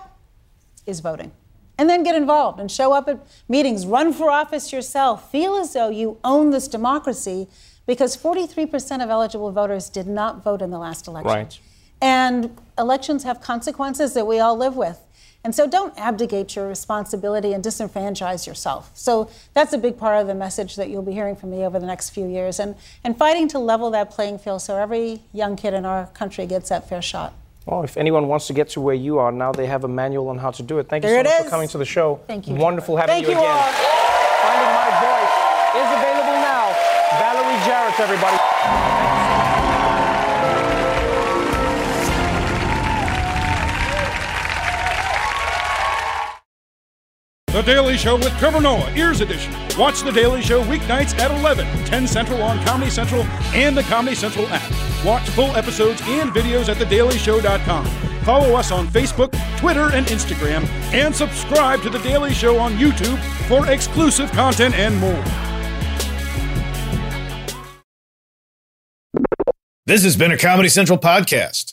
is 0.85 1.01
voting. 1.01 1.33
And 1.79 1.89
then 1.89 2.03
get 2.03 2.17
involved 2.17 2.59
and 2.59 2.71
show 2.71 2.93
up 2.93 3.09
at 3.09 3.25
meetings, 3.49 3.87
run 3.87 4.13
for 4.13 4.31
office 4.31 4.73
yourself, 4.73 5.31
feel 5.31 5.57
as 5.57 5.73
though 5.73 5.91
you 5.91 6.19
own 6.25 6.51
this 6.51 6.67
democracy 6.67 7.47
because 7.87 8.17
43% 8.17 9.03
of 9.03 9.09
eligible 9.09 9.51
voters 9.53 9.89
did 9.89 10.07
not 10.07 10.45
vote 10.45 10.61
in 10.61 10.71
the 10.71 10.79
last 10.79 11.07
election. 11.07 11.31
Right. 11.31 11.59
And 12.01 12.57
elections 12.77 13.25
have 13.25 13.41
consequences 13.41 14.15
that 14.15 14.27
we 14.27 14.39
all 14.39 14.57
live 14.57 14.77
with. 14.77 15.01
And 15.45 15.55
so 15.55 15.67
don't 15.67 15.97
abdicate 15.97 16.57
your 16.57 16.69
responsibility 16.69 17.53
and 17.53 17.65
disenfranchise 17.65 18.47
yourself. 18.47 18.91
So 18.95 19.31
that's 19.55 19.73
a 19.73 19.79
big 19.79 19.97
part 19.97 20.21
of 20.21 20.27
the 20.27 20.35
message 20.35 20.77
that 20.77 20.91
you'll 20.91 21.03
be 21.03 21.13
hearing 21.13 21.37
from 21.37 21.51
me 21.51 21.65
over 21.65 21.79
the 21.79 21.87
next 21.87 22.11
few 22.11 22.27
years 22.27 22.59
and, 22.59 22.75
and 23.05 23.17
fighting 23.17 23.49
to 23.49 23.59
level 23.59 23.91
that 23.93 24.11
playing 24.11 24.39
field 24.41 24.63
so 24.63 24.77
every 24.77 25.23
young 25.33 25.57
kid 25.57 25.75
in 25.75 25.85
our 25.85 26.07
country 26.09 26.45
gets 26.47 26.69
that 26.69 26.89
fair 26.89 27.01
shot. 27.01 27.33
Well, 27.69 27.83
if 27.85 27.99
anyone 27.99 28.29
wants 28.29 28.47
to 28.47 28.55
get 28.55 28.71
to 28.71 28.81
where 28.81 28.95
you 28.95 29.19
are, 29.19 29.31
now 29.31 29.53
they 29.53 29.67
have 29.67 29.85
a 29.85 29.89
manual 29.89 30.31
on 30.31 30.39
how 30.39 30.51
to 30.53 30.63
do 30.63 30.79
it. 30.79 30.89
Thank 30.89 31.05
you 31.05 31.11
There 31.11 31.23
so 31.23 31.29
much 31.31 31.39
is. 31.41 31.45
for 31.45 31.51
coming 31.51 31.69
to 31.69 31.77
the 31.77 31.85
show. 31.85 32.19
Thank 32.27 32.49
you, 32.49 32.55
Wonderful 32.55 32.97
having 32.97 33.13
Thank 33.13 33.27
you 33.27 33.33
you 33.35 33.39
again. 33.39 33.51
all. 33.51 33.73
Finding 34.41 34.73
My 34.73 34.89
Voice 35.05 35.37
is 35.77 35.89
available 36.01 36.39
now. 36.41 36.73
Valerie 37.21 37.61
Jarrett, 37.69 38.01
everybody. 38.01 38.39
The 47.49 47.63
Daily 47.63 47.97
Show 47.97 48.17
with 48.17 48.37
Trevor 48.39 48.61
Noah, 48.61 48.93
Ears 48.95 49.21
Edition. 49.21 49.53
Watch 49.79 50.03
The 50.03 50.13
Daily 50.13 50.43
Show 50.43 50.63
weeknights 50.65 51.19
at 51.19 51.31
11, 51.31 51.67
10 51.87 52.07
Central 52.07 52.43
on 52.43 52.63
Comedy 52.65 52.91
Central 52.91 53.23
and 53.55 53.77
the 53.77 53.83
Comedy 53.85 54.15
Central 54.15 54.47
app. 54.49 54.88
Watch 55.05 55.29
full 55.31 55.57
episodes 55.57 56.01
and 56.05 56.31
videos 56.31 56.69
at 56.69 56.77
thedailyshow.com. 56.77 57.87
Follow 58.25 58.55
us 58.55 58.73
on 58.73 58.87
Facebook, 58.89 59.33
Twitter, 59.59 59.91
and 59.93 60.07
Instagram, 60.07 60.67
and 60.93 61.15
subscribe 61.15 61.81
to 61.83 61.91
The 61.91 61.99
Daily 62.01 62.35
Show 62.35 62.59
on 62.59 62.75
YouTube 62.75 63.19
for 63.47 63.71
exclusive 63.71 64.31
content 64.33 64.75
and 64.75 64.97
more. 64.97 65.25
This 69.87 70.05
has 70.05 70.17
been 70.17 70.33
a 70.33 70.37
Comedy 70.37 70.69
Central 70.69 70.99
podcast. 70.99 71.73